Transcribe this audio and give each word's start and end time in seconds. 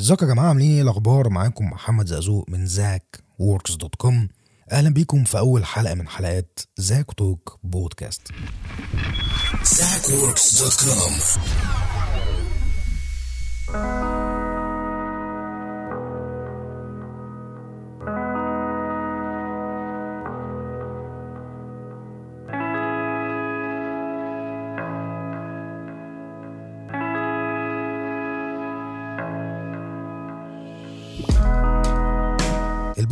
ازيكم 0.00 0.26
يا 0.26 0.32
جماعة؟ 0.32 0.48
عاملين 0.48 0.70
إيه؟ 0.70 0.82
الأخبار؟ 0.82 1.28
معاكم 1.28 1.64
محمد 1.64 2.06
زقزوق 2.06 2.44
من 2.50 2.66
ZachWorks 2.66 3.74
dot 3.74 3.94
com. 3.94 4.28
أهلا 4.72 4.90
بيكم 4.90 5.24
في 5.24 5.38
أول 5.38 5.64
حلقة 5.64 5.94
من 5.94 6.08
حلقات 6.08 6.58
Zach 6.76 7.12
Talk 7.12 7.58
Podcast. 7.62 8.22
ZachWorks.com. 9.64 11.12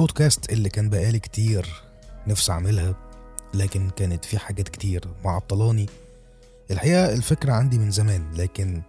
البودكاست 0.04 0.52
اللي 0.52 0.68
كان 0.68 0.90
بقالي 0.90 1.18
كتير 1.18 1.82
نفسي 2.26 2.52
أعملها 2.52 2.94
لكن 3.54 3.90
كانت 3.90 4.24
في 4.24 4.38
حاجات 4.38 4.68
كتير 4.68 5.04
معطلاني. 5.24 5.86
الحقيقة 6.70 7.12
الفكرة 7.12 7.52
عندي 7.52 7.78
من 7.78 7.90
زمان 7.90 8.34
لكن 8.34 8.82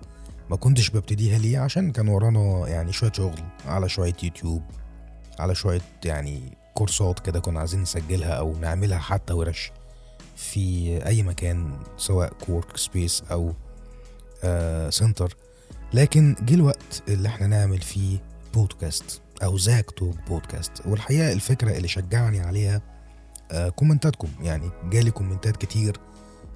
ما 0.49 0.55
كنتش 0.55 0.89
ببتديها 0.89 1.37
ليه؟ 1.37 1.59
عشان 1.59 1.91
كان 1.91 2.07
ورانا 2.07 2.67
يعني 2.67 2.91
شوية 2.93 3.11
شغل 3.11 3.41
على 3.65 3.89
شوية 3.89 4.13
يوتيوب 4.23 4.63
على 5.39 5.55
شوية 5.55 5.81
يعني 6.05 6.57
كورسات 6.73 7.20
كده 7.20 7.39
كنا 7.39 7.59
عايزين 7.59 7.81
نسجلها 7.81 8.34
أو 8.34 8.57
نعملها 8.57 8.99
حتى 8.99 9.34
ورش 9.34 9.71
في 10.35 10.99
أي 11.05 11.23
مكان 11.23 11.79
سواء 11.97 12.34
coworking 12.45 12.77
space 12.77 13.23
أو 13.31 13.53
آه 14.43 14.89
center 14.89 15.35
لكن 15.93 16.35
جه 16.41 16.53
الوقت 16.53 17.03
اللي 17.07 17.27
إحنا 17.27 17.47
نعمل 17.47 17.81
فيه 17.81 18.17
بودكاست 18.53 19.21
أو 19.44 19.57
Zach 19.57 19.91
Talk 19.91 20.15
Podcast 20.27 20.71
والحقيقة 20.85 21.31
الفكرة 21.34 21.71
اللي 21.77 21.87
شجعني 21.87 22.40
عليها 22.40 22.82
آه 23.51 23.70
كومنتاتكم. 23.70 24.27
يعني 24.41 24.70
جالي 24.90 25.12
كومنتات 25.12 25.57
كتير 25.57 25.98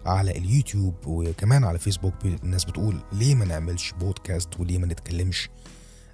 على 0.05 0.31
اليوتيوب 0.31 0.93
وكمان 1.05 1.63
على 1.63 1.79
فيسبوك. 1.79 2.13
الناس 2.25 2.65
بتقول 2.65 3.01
ليه 3.13 3.35
ما 3.35 3.45
نعملش 3.45 3.93
بودكاست 3.99 4.59
وليه 4.59 4.77
ما 4.77 4.85
نتكلمش؟ 4.87 5.49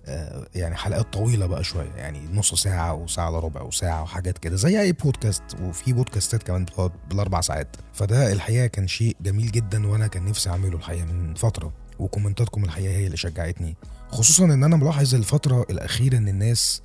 آه 0.06 0.48
يعني 0.56 0.76
حلقات 0.76 1.14
طويلة 1.14 1.46
بقى 1.46 1.64
شوية. 1.64 1.92
يعني 1.96 2.20
نص 2.34 2.56
ساعة 2.56 2.94
وساعة 2.94 3.30
إلا 3.30 3.40
ربع 3.40 3.62
وساعة 3.62 4.02
وحاجات 4.04 4.38
كده. 4.38 4.56
زي 4.56 4.82
أي 4.82 4.92
بودكاست 4.92 5.44
وفي 5.62 5.94
بودكاستات 5.94 6.44
كمان 6.44 6.66
بتقعد 6.66 6.92
بالأربع 7.10 7.42
ساعات. 7.42 7.76
فده 7.94 8.32
الحقيقة 8.32 8.68
كان 8.68 8.88
شيء 8.88 9.18
جميل 9.22 9.52
جدا 9.52 9.88
وأنا 9.88 10.08
كان 10.08 10.26
نفسي 10.26 10.50
أعمله 10.50 10.78
الحقيقة 10.78 11.06
من 11.06 11.34
فترة. 11.34 11.74
وكومنتاتكم 12.00 12.64
الحقيقة 12.64 12.94
هي 12.94 13.06
اللي 13.06 13.18
شجعتني. 13.18 13.76
خصوصا 14.16 14.46
إن 14.46 14.64
أنا 14.64 14.76
ملاحظ 14.76 15.16
الفترة 15.16 15.66
الأخيرة 15.70 16.18
إن 16.18 16.28
الناس 16.28 16.82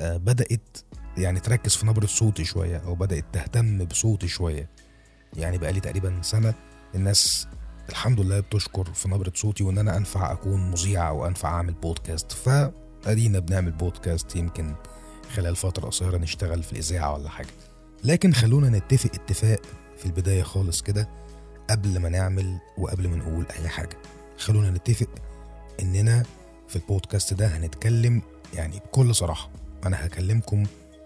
آه 0.00 0.16
بدأت 0.16 0.78
يعني 1.16 1.40
تركز 1.40 1.76
في 1.76 1.86
نبرة 1.86 2.06
صوتي 2.06 2.44
شوية 2.44 2.76
أو 2.76 2.94
بدأت 2.94 3.24
تهتم 3.32 3.84
بصوتي 3.84 4.28
شوية. 4.28 4.68
يعني 5.36 5.58
بقالي 5.58 5.80
تقريبا 5.80 6.18
سنة 6.22 6.54
الناس 6.94 7.48
الحمد 7.88 8.20
لله 8.20 8.40
بتشكر 8.40 8.84
في 8.84 9.08
نبرة 9.08 9.32
صوتي 9.34 9.64
وإن 9.64 9.78
أنا 9.78 9.96
أنفع 9.96 10.32
أكون 10.32 10.70
مذيع 10.70 11.08
أو 11.08 11.26
أنفع 11.26 11.48
أعمل 11.48 11.74
بودكاست 11.74 12.32
فأدينا 12.32 13.38
بنعمل 13.38 13.72
بودكاست 13.72 14.36
يمكن 14.36 14.74
خلال 15.34 15.56
فترة 15.56 15.86
قصيرة 15.86 16.16
نشتغل 16.16 16.62
في 16.62 16.72
الإذاعة 16.72 17.14
ولا 17.14 17.28
حاجة. 17.28 17.48
لكن 18.04 18.32
خلونا 18.32 18.68
نتفق 18.68 19.10
اتفاق 19.14 19.60
في 19.98 20.06
البداية 20.06 20.42
خالص 20.42 20.82
كده 20.82 21.08
قبل 21.70 21.98
ما 21.98 22.08
نعمل 22.08 22.58
وقبل 22.78 23.08
ما 23.08 23.16
نقول 23.16 23.46
أي 23.58 23.68
حاجة. 23.68 23.96
خلونا 24.38 24.70
نتفق 24.70 25.08
إننا 25.82 26.22
في 26.68 26.76
البودكاست 26.76 27.34
ده 27.34 27.46
هنتكلم 27.46 28.22
يعني 28.54 28.78
بكل 28.78 29.14
صراحة. 29.14 29.50
أنا 29.86 30.06
هكلمكم 30.06 30.62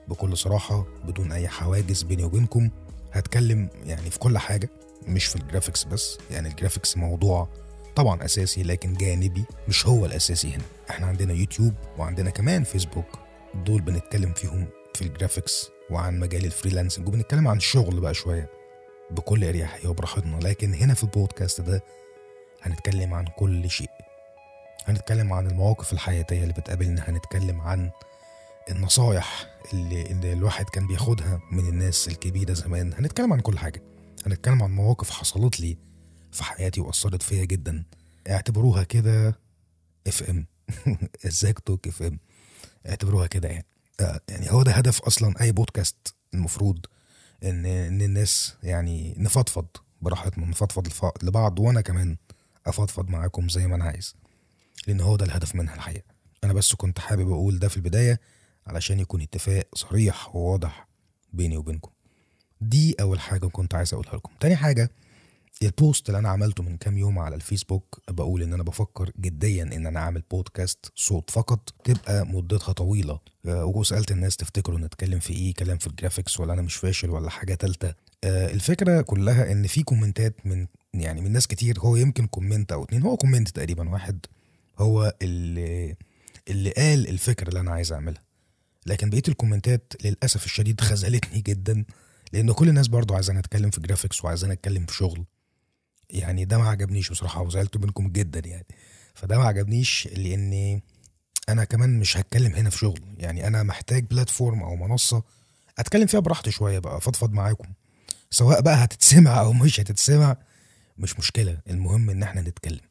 بكل 0.08 0.36
صراحة 0.36 0.86
بدون 1.04 1.32
أي 1.32 1.48
حواجز 1.48 2.02
بيني 2.02 2.24
وبينكم. 2.24 2.70
هتكلم 3.12 3.68
يعني 3.84 4.10
في 4.10 4.18
كل 4.18 4.38
حاجة 4.38 4.68
مش 5.06 5.24
في 5.24 5.36
ال 5.36 5.41
graphics 5.41 5.84
بس. 5.84 6.18
يعني 6.30 6.48
ال 6.48 6.53
graphics 6.53 6.96
موضوع 6.96 7.48
طبعا 7.96 8.24
أساسي 8.24 8.62
لكن 8.62 8.94
جانبي 8.94 9.44
مش 9.68 9.86
هو 9.86 10.06
الأساسي 10.06 10.54
هنا. 10.54 10.64
إحنا 10.90 11.06
عندنا 11.06 11.32
يوتيوب 11.32 11.74
وعندنا 11.98 12.30
كمان 12.30 12.64
فيسبوك. 12.64 13.18
دول 13.54 13.80
بنتكلم 13.80 14.32
فيهم 14.32 14.66
في 14.94 15.02
ال 15.02 15.09
graphics 15.09 15.68
وعن 15.90 16.18
مجال 16.18 16.44
ال 16.44 16.49
freelancing 16.49 17.08
وبنتكلم 17.08 17.48
عن 17.48 17.56
الشغل 17.56 18.00
بقى 18.00 18.14
شوية 18.14 18.50
بكل 19.10 19.44
أريحية 19.44 19.88
وبراحتنا. 19.88 20.36
لكن 20.40 20.74
هنا 20.74 20.94
في 20.94 21.02
البودكاست 21.04 21.60
ده 21.60 21.82
هنتكلم 22.62 23.14
عن 23.14 23.24
كل 23.24 23.70
شيء. 23.70 23.90
هنتكلم 24.88 25.32
عن 25.32 25.46
المواقف 25.46 25.92
الحياتية 25.92 26.42
اللي 26.42 26.52
بتقابلنا 26.52 27.10
هنتكلم 27.10 27.60
عن 27.60 27.90
النصايح 28.70 29.46
اللي, 29.72 30.02
اللي 30.02 30.32
الواحد 30.32 30.64
كان 30.64 30.86
بياخدها 30.86 31.40
من 31.52 31.68
الناس 31.68 32.08
الكبيرة 32.08 32.52
زمان. 32.52 32.92
هنتكلم 32.94 33.32
عن 33.32 33.40
كل 33.40 33.58
حاجة. 33.58 33.82
هنتكلم 34.26 34.62
عن 34.62 34.70
مواقف 34.70 35.10
حصلت 35.10 35.60
لي 35.60 35.78
في 36.32 36.44
حياتي 36.44 36.80
وأثرت 36.80 37.22
فيا 37.22 37.44
جدا. 37.44 37.84
اعتبروها 38.30 38.82
كده 38.82 39.38
FM 40.06 40.46
زاك 41.26 41.58
توك 41.58 41.88
FM 41.88 42.20
اعتبروها 42.88 43.26
كده 43.26 43.48
يعني. 43.48 43.66
آه، 44.00 44.20
يعني 44.28 44.52
هو 44.52 44.62
ده 44.62 44.72
هدف 44.72 45.00
أصلا 45.00 45.40
أي 45.40 45.52
بودكاست 45.52 46.14
المفروض 46.34 46.86
إن 47.44 47.66
إن 47.66 48.02
الناس 48.02 48.54
يعني 48.62 49.14
نفضفض 49.18 49.66
براحتنا 50.02 50.46
نفضفض 50.46 50.88
لبعض 51.22 51.58
وأنا 51.58 51.80
كمان 51.80 52.16
أفضفض 52.66 53.08
معاكم 53.10 53.48
زي 53.48 53.66
ما 53.66 53.76
أنا 53.76 53.84
عايز. 53.84 54.14
لأن 54.86 55.00
هو 55.00 55.16
ده 55.16 55.24
الهدف 55.24 55.54
منها 55.54 55.74
الحقيقة. 55.74 56.04
أنا 56.44 56.52
بس 56.52 56.74
كنت 56.74 56.98
حابب 56.98 57.30
أقول 57.32 57.58
ده 57.58 57.68
في 57.68 57.76
البداية 57.76 58.20
علشان 58.66 59.00
يكون 59.00 59.22
اتفاق 59.22 59.68
صريح 59.74 60.36
وواضح 60.36 60.88
بيني 61.32 61.56
وبينكم. 61.56 61.90
دي 62.60 62.94
أول 63.00 63.20
حاجة 63.20 63.46
كنت 63.46 63.74
عايز 63.74 63.94
أقولها 63.94 64.16
لكم. 64.16 64.30
تاني 64.40 64.56
حاجة 64.56 64.90
ال 65.62 65.71
post 65.71 66.08
اللي 66.08 66.18
أنا 66.18 66.28
عملته 66.28 66.62
من 66.62 66.76
كام 66.76 66.98
يوم 66.98 67.18
على 67.18 67.34
الفيسبوك 67.36 68.00
بقول 68.10 68.42
إن 68.42 68.52
أنا 68.52 68.62
بفكر 68.62 69.10
جديا 69.20 69.62
إن 69.62 69.86
أنا 69.86 70.00
أعمل 70.00 70.22
بودكاست 70.30 70.92
صوت 70.94 71.30
فقط 71.30 71.74
تبقى 71.84 72.26
مدتها 72.26 72.72
طويلة. 72.72 73.20
آه، 73.46 73.64
وسألت 73.64 74.10
الناس 74.10 74.36
تفتكروا 74.36 74.78
نتكلم 74.78 75.18
في 75.18 75.32
إيه 75.32 75.54
كلام 75.54 75.78
في 75.78 75.86
ال 75.86 75.92
graphics 75.92 76.40
ولا 76.40 76.52
أنا 76.52 76.62
مش 76.62 76.74
فاشل 76.76 77.10
ولا 77.10 77.30
حاجة 77.30 77.54
تالتة. 77.54 77.94
آه، 78.24 78.50
الفكرة 78.52 79.00
كلها 79.00 79.52
إن 79.52 79.66
في 79.66 79.82
كومنتات 79.82 80.46
من 80.46 80.66
يعني 80.94 81.20
من 81.20 81.32
ناس 81.32 81.46
كتير 81.46 81.80
هو 81.80 81.96
يمكن 81.96 82.26
comment 82.26 82.72
أو 82.72 82.84
اتنين 82.84 83.02
هو 83.02 83.16
comment 83.16 83.48
تقريبا 83.48 83.88
واحد. 83.90 84.26
هو 84.78 85.14
اللي 85.22 85.96
اللي 86.48 86.70
قال 86.70 87.08
الفكرة 87.08 87.48
اللي 87.48 87.60
أنا 87.60 87.70
عايز 87.70 87.92
أعملها. 87.92 88.22
لكن 88.86 89.10
بقية 89.10 89.22
الكومنتات 89.28 89.92
للأسف 90.04 90.44
الشديد 90.44 90.80
خذلتني 90.80 91.40
جدا 91.40 91.84
لأن 92.32 92.52
كل 92.52 92.68
الناس 92.68 92.88
برضو 92.88 93.14
عايزه 93.14 93.38
أتكلم 93.38 93.70
في 93.70 93.80
graphics 93.80 94.24
وعايزه 94.24 94.52
أتكلم 94.52 94.86
في 94.86 94.94
شغل. 94.94 95.24
يعني 96.10 96.44
ده 96.44 96.58
ما 96.58 96.68
عجبنيش 96.68 97.10
بصراحة 97.10 97.42
وزعلت 97.42 97.76
منكم 97.76 98.08
جدا 98.08 98.48
يعني. 98.48 98.66
فده 99.14 99.38
ما 99.38 99.44
عجبنيش 99.44 100.08
لأن 100.16 100.80
أنا 101.48 101.64
كمان 101.64 101.98
مش 101.98 102.16
هتكلم 102.16 102.54
هنا 102.54 102.70
في 102.70 102.78
شغل. 102.78 103.00
يعني 103.18 103.46
أنا 103.46 103.62
محتاج 103.62 104.04
platform 104.04 104.62
أو 104.62 104.76
منصة 104.76 105.22
أتكلم 105.78 106.06
فيها 106.06 106.20
براحتي 106.20 106.50
شوية 106.50 106.78
بقى 106.78 106.96
أفضفض 106.96 107.32
معاكم. 107.32 107.68
سواء 108.30 108.60
بقى 108.60 108.84
هتتسمع 108.84 109.40
أو 109.40 109.52
مش 109.52 109.80
هتتسمع 109.80 110.36
مش 110.98 111.18
مشكلة. 111.18 111.58
المهم 111.70 112.10
إن 112.10 112.22
إحنا 112.22 112.40
نتكلم. 112.42 112.87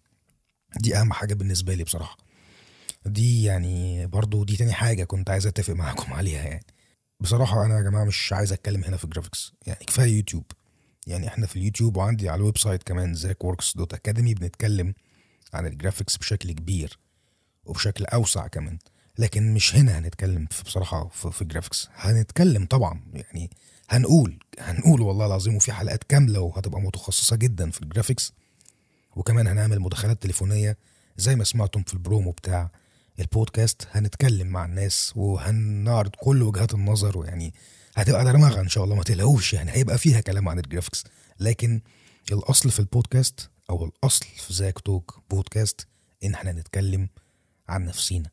دي 0.80 0.98
أهم 0.98 1.14
حاجة 1.14 1.34
بالنسبة 1.34 1.74
لي 1.74 1.84
بصراحة. 1.84 2.18
دي 3.06 3.44
يعني 3.44 4.06
برضو 4.08 4.44
دي 4.44 4.58
تاني 4.58 4.74
حاجة 4.74 5.04
كنت 5.04 5.30
عايز 5.30 5.48
أتفق 5.48 5.74
معاكم 5.74 6.14
عليها 6.14 6.44
يعني. 6.44 6.66
بصراحة 7.20 7.66
أنا 7.66 7.78
يا 7.78 7.82
جماعة 7.82 8.04
مش 8.06 8.34
عايز 8.34 8.54
أتكلم 8.54 8.84
هنا 8.84 8.98
في 8.98 9.04
ال 9.04 9.09
graphics 9.09 9.54
يعني 9.68 9.86
كفاية 9.86 10.16
يوتيوب. 10.18 10.44
يعني 11.08 11.28
إحنا 11.28 11.46
في 11.48 11.56
اليوتيوب 11.56 11.98
وعندي 11.98 12.30
على 12.30 12.40
ال 12.40 12.58
website 12.58 12.84
كمان 12.84 13.14
زاك 13.14 13.44
وركس 13.44 13.78
dot 13.78 13.94
academy 13.94 14.34
بنتكلم 14.34 14.94
عن 15.54 15.66
ال 15.66 15.72
graphics 15.72 16.18
بشكل 16.18 16.52
كبير 16.52 17.00
وبشكل 17.66 18.06
أوسع 18.06 18.48
كمان. 18.48 18.78
لكن 19.20 19.54
مش 19.54 19.76
هنا 19.76 20.00
هنتكلم 20.00 20.46
في 20.52 20.64
بصراحة 20.64 21.08
في, 21.08 21.32
في 21.32 21.42
ال 21.42 21.47
graphics 21.47 21.90
هنتكلم 21.96 22.66
طبعا 22.66 23.02
يعني 23.14 23.50
هنقول 23.90 24.40
هنقول 24.60 25.02
والله 25.02 25.26
العظيم 25.26 25.56
وفي 25.56 25.72
حلقات 25.72 26.04
كاملة 26.04 26.40
وهتبقى 26.40 26.82
متخصصة 26.82 27.36
جدا 27.36 27.72
في 27.72 27.82
ال 27.82 27.88
graphics 27.88 28.34
وكمان 29.18 29.48
هنعمل 29.48 29.80
مداخلات 29.80 30.22
تليفونية 30.24 30.78
زي 31.18 31.36
ما 31.36 31.44
سمعتم 31.44 31.84
في 31.84 31.94
البرومو 31.94 32.32
بتاع 32.32 32.72
البودكاست. 33.20 33.88
هنتكلم 33.92 34.48
مع 34.48 34.66
الناس 34.66 35.14
وهنعرض 35.16 36.12
كل 36.16 36.44
وجهات 36.44 36.74
النظر 36.74 37.18
ويعني 37.18 37.54
هتبقى 37.96 38.26
درمغه 38.26 38.62
إن 38.62 38.68
شاء 38.68 38.84
الله 38.84 38.96
ما 38.96 39.04
تقلقوش 39.04 39.54
يعني 39.54 39.72
هيبقى 39.72 39.98
فيها 39.98 40.22
كلام 40.22 40.50
عن 40.50 40.60
ال 40.60 40.64
graphics. 40.64 41.04
لكن 41.40 41.82
الأصل 42.32 42.72
في 42.72 42.80
البودكاست 42.80 43.50
أو 43.70 43.86
الأصل 43.86 44.26
في 44.26 44.54
زاك 44.54 44.80
توك 44.80 45.24
بودكاست 45.30 45.88
إن 46.24 46.34
إحنا 46.34 46.52
نتكلم 46.52 47.10
عن 47.70 47.86
نفسينا 47.86 48.30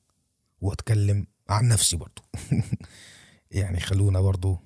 وأتكلم 0.60 1.26
عن 1.48 1.68
نفسي 1.68 1.96
برضو. 1.96 2.22
يعني 3.50 3.80
خلونا 3.80 4.20
برضو 4.20 4.58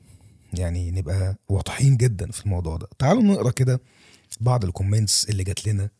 يعني 0.52 0.90
نبقى 0.90 1.36
واضحين 1.48 1.96
جدا 1.96 2.30
في 2.30 2.44
الموضوع 2.46 2.76
ده. 2.76 2.88
تعالوا 2.98 3.22
نقرأ 3.22 3.50
كده 3.50 3.80
بعض 4.40 4.64
ال 4.64 4.71
comments 4.71 5.28
اللي 5.30 5.44
جات 5.44 5.66
لنا 5.66 5.90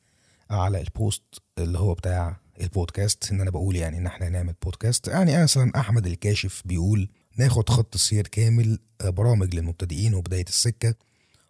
على 0.51 0.81
ال 0.81 0.89
post 0.89 1.23
اللي 1.59 1.79
هو 1.79 1.95
بتاع 1.95 2.37
البودكاست 2.61 3.33
إن 3.33 3.41
أنا 3.41 3.51
بقول 3.51 3.77
يعني 3.77 3.99
إن 3.99 4.07
إحنا 4.07 4.29
هنعمل 4.29 4.55
بودكاست. 4.63 5.09
يعني 5.09 5.43
مثلا 5.43 5.73
أحمد 5.77 6.07
الكاشف 6.07 6.63
بيقول 6.65 7.09
ناخد 7.37 7.69
خط 7.69 7.97
سير 7.97 8.27
كامل 8.27 8.79
آه، 9.01 9.11
برامج 9.11 9.55
للمبتدئين 9.55 10.15
وبداية 10.15 10.45
السكة. 10.49 10.95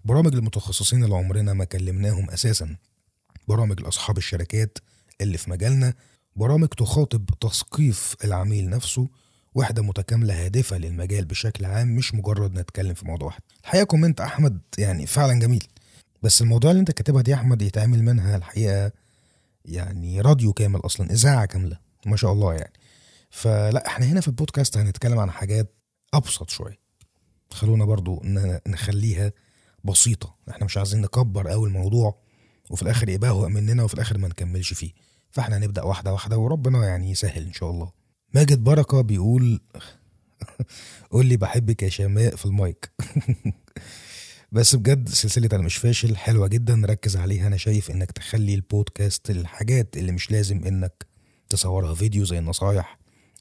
برامج 0.04 0.34
للمتخصصين 0.34 1.04
اللي 1.04 1.14
عمرنا 1.14 1.52
ما 1.52 1.64
كلمناهم 1.64 2.30
أساسا. 2.30 2.76
برامج 3.48 3.80
لأصحاب 3.80 4.18
الشركات 4.18 4.78
اللي 5.20 5.38
في 5.38 5.50
مجالنا. 5.50 5.94
برامج 6.36 6.68
تخاطب 6.68 7.30
تثقيف 7.40 8.16
العميل 8.24 8.70
نفسه. 8.70 9.08
وحده 9.54 9.82
متكاملة 9.82 10.44
هادفة 10.44 10.78
للمجال 10.78 11.24
بشكل 11.24 11.64
عام 11.64 11.96
مش 11.96 12.14
مجرد 12.14 12.58
نتكلم 12.58 12.94
في 12.94 13.06
موضوع 13.06 13.26
واحد. 13.26 13.40
الحقيقة 13.62 13.84
comment 13.84 14.20
أحمد 14.20 14.60
يعني 14.78 15.06
فعلا 15.06 15.38
جميل. 15.40 15.64
بس 16.22 16.42
الموضوع 16.42 16.70
اللي 16.70 16.80
انت 16.80 16.90
كاتبها 16.90 17.22
دي 17.22 17.30
يا 17.30 17.36
أحمد 17.36 17.62
يتعمل 17.62 18.02
منها 18.02 18.36
الحقيقة 18.36 18.92
يعني 19.64 20.20
راديو 20.20 20.52
كامل 20.52 20.80
أصلا 20.80 21.10
إذاعة 21.10 21.44
كاملة 21.46 21.78
ما 22.06 22.16
شاء 22.16 22.32
الله 22.32 22.54
يعني. 22.54 22.72
فلا 23.30 23.86
إحنا 23.86 24.06
هنا 24.06 24.20
في 24.20 24.28
البودكاست 24.28 24.76
هنتكلم 24.76 25.18
عن 25.18 25.30
حاجات 25.30 25.74
أبسط 26.14 26.50
شوية. 26.50 26.78
خلونا 27.50 27.84
برضو 27.84 28.22
نخليها 28.66 29.32
بسيطة. 29.84 30.34
إحنا 30.50 30.64
مش 30.64 30.76
عايزين 30.76 31.00
نكبر 31.00 31.48
قوي 31.48 31.68
الموضوع 31.68 32.18
وفي 32.70 32.82
الآخر 32.82 33.08
يبقى 33.08 33.50
مننا 33.50 33.84
وفي 33.84 33.94
الآخر 33.94 34.18
ما 34.18 34.28
نكملش 34.28 34.72
فيه. 34.72 34.92
فإحنا 35.30 35.56
هنبدأ 35.56 35.82
واحدة 35.82 36.12
واحدة 36.12 36.38
وربنا 36.38 36.86
يعني 36.86 37.10
يسهل 37.10 37.46
إن 37.46 37.52
شاء 37.52 37.70
الله. 37.70 37.92
ماجد 38.34 38.64
بركة 38.64 39.00
بيقول 39.00 39.60
قول 41.12 41.26
لي 41.26 41.36
بحبك 41.36 41.82
يا 41.82 41.88
شماء 41.88 42.36
في 42.36 42.46
المايك. 42.46 42.90
بس 44.52 44.74
بجد 44.74 45.08
سلسلة 45.08 45.48
أنا 45.52 45.62
مش 45.62 45.76
فاشل 45.76 46.16
حلوة 46.16 46.48
جدا. 46.48 46.82
ركز 46.86 47.16
عليها. 47.16 47.46
أنا 47.46 47.56
شايف 47.56 47.90
إنك 47.90 48.12
تخلي 48.12 48.54
البودكاست 48.54 49.30
الحاجات 49.30 49.96
اللي 49.96 50.12
مش 50.12 50.30
لازم 50.30 50.64
إنك 50.64 51.06
تصورها 51.48 51.94
فيديو 51.94 52.24
زي 52.24 52.38
النصايح 52.38 52.98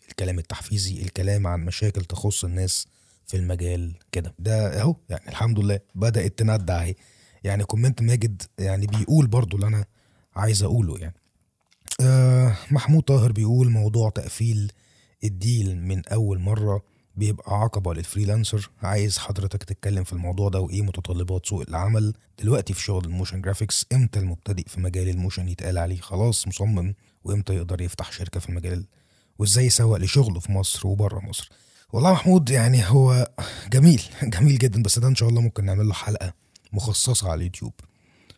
الكلام 0.10 0.40
التحفيزي 0.40 1.02
الكلام 1.02 1.48
عن 1.48 1.66
مشاكل 1.66 2.06
تخص 2.06 2.44
الناس 2.44 2.88
في 3.28 3.38
المجال 3.38 3.94
كده. 4.12 4.34
ده 4.40 4.82
أهو 4.82 4.96
يعني 5.10 5.30
الحمد 5.30 5.60
لله 5.60 5.80
بدأت 5.96 6.40
تندع 6.40 6.82
أهي. 6.82 6.96
يعني 7.44 7.64
comment 7.64 8.02
ماجد 8.02 8.42
يعني 8.60 8.88
بيقول 8.88 9.28
برضو 9.28 9.56
اللي 9.56 9.68
أنا 9.68 9.86
عايز 10.36 10.64
أقوله 10.64 10.98
يعني. 10.98 11.16
آه 12.02 12.58
محمود 12.72 13.04
طاهر 13.04 13.32
بيقول 13.32 13.70
موضوع 13.70 14.10
تقفيل 14.10 14.72
ال 15.24 15.34
deal 15.34 15.78
من 15.82 16.08
أول 16.08 16.40
مرة. 16.40 16.84
بيبقى 17.18 17.60
عقبة 17.60 17.94
لل 17.94 18.06
freelancer 18.06 18.70
عايز 18.82 19.18
حضرتك 19.18 19.64
تتكلم 19.64 20.04
في 20.04 20.14
الموضوع 20.14 20.50
ده 20.50 20.60
وإيه 20.60 20.82
متطلبات 20.82 21.46
سوق 21.46 21.64
العمل. 21.70 22.14
دلوقتي 22.40 22.74
في 22.74 22.82
شغل 22.82 23.06
ال 23.06 23.11
motion 23.11 23.42
graphics 23.42 23.86
إمتى 23.94 24.20
المبتدئ 24.20 24.64
في 24.68 24.80
مجال 24.80 25.10
ال 25.10 25.15
motion 25.15 25.48
يتقال 25.48 25.78
عليه؟ 25.78 26.02
خلاص 26.02 26.48
مصمم. 26.48 26.94
وإمتى 27.24 27.56
يقدر 27.56 27.82
يفتح 27.82 28.12
شركة 28.12 28.40
في 28.40 28.50
المجال؟ 28.50 28.86
وإزاي 29.40 29.66
يسوق 29.66 29.98
لشغله 29.98 30.40
في 30.40 30.52
مصر 30.52 30.88
وبره 30.88 31.20
مصر؟ 31.20 31.50
والله 31.94 32.12
محمود 32.12 32.50
يعني 32.50 32.90
هو 32.90 33.32
جميل 33.70 34.02
جميل 34.24 34.58
جدا. 34.58 34.84
بس 34.84 35.00
ده 35.00 35.08
إن 35.08 35.16
شاء 35.16 35.30
الله 35.30 35.42
ممكن 35.42 35.66
نعمل 35.66 35.88
له 35.88 35.94
حلقة 35.94 36.34
مخصصة 36.74 37.30
على 37.30 37.38
اليوتيوب. 37.38 37.74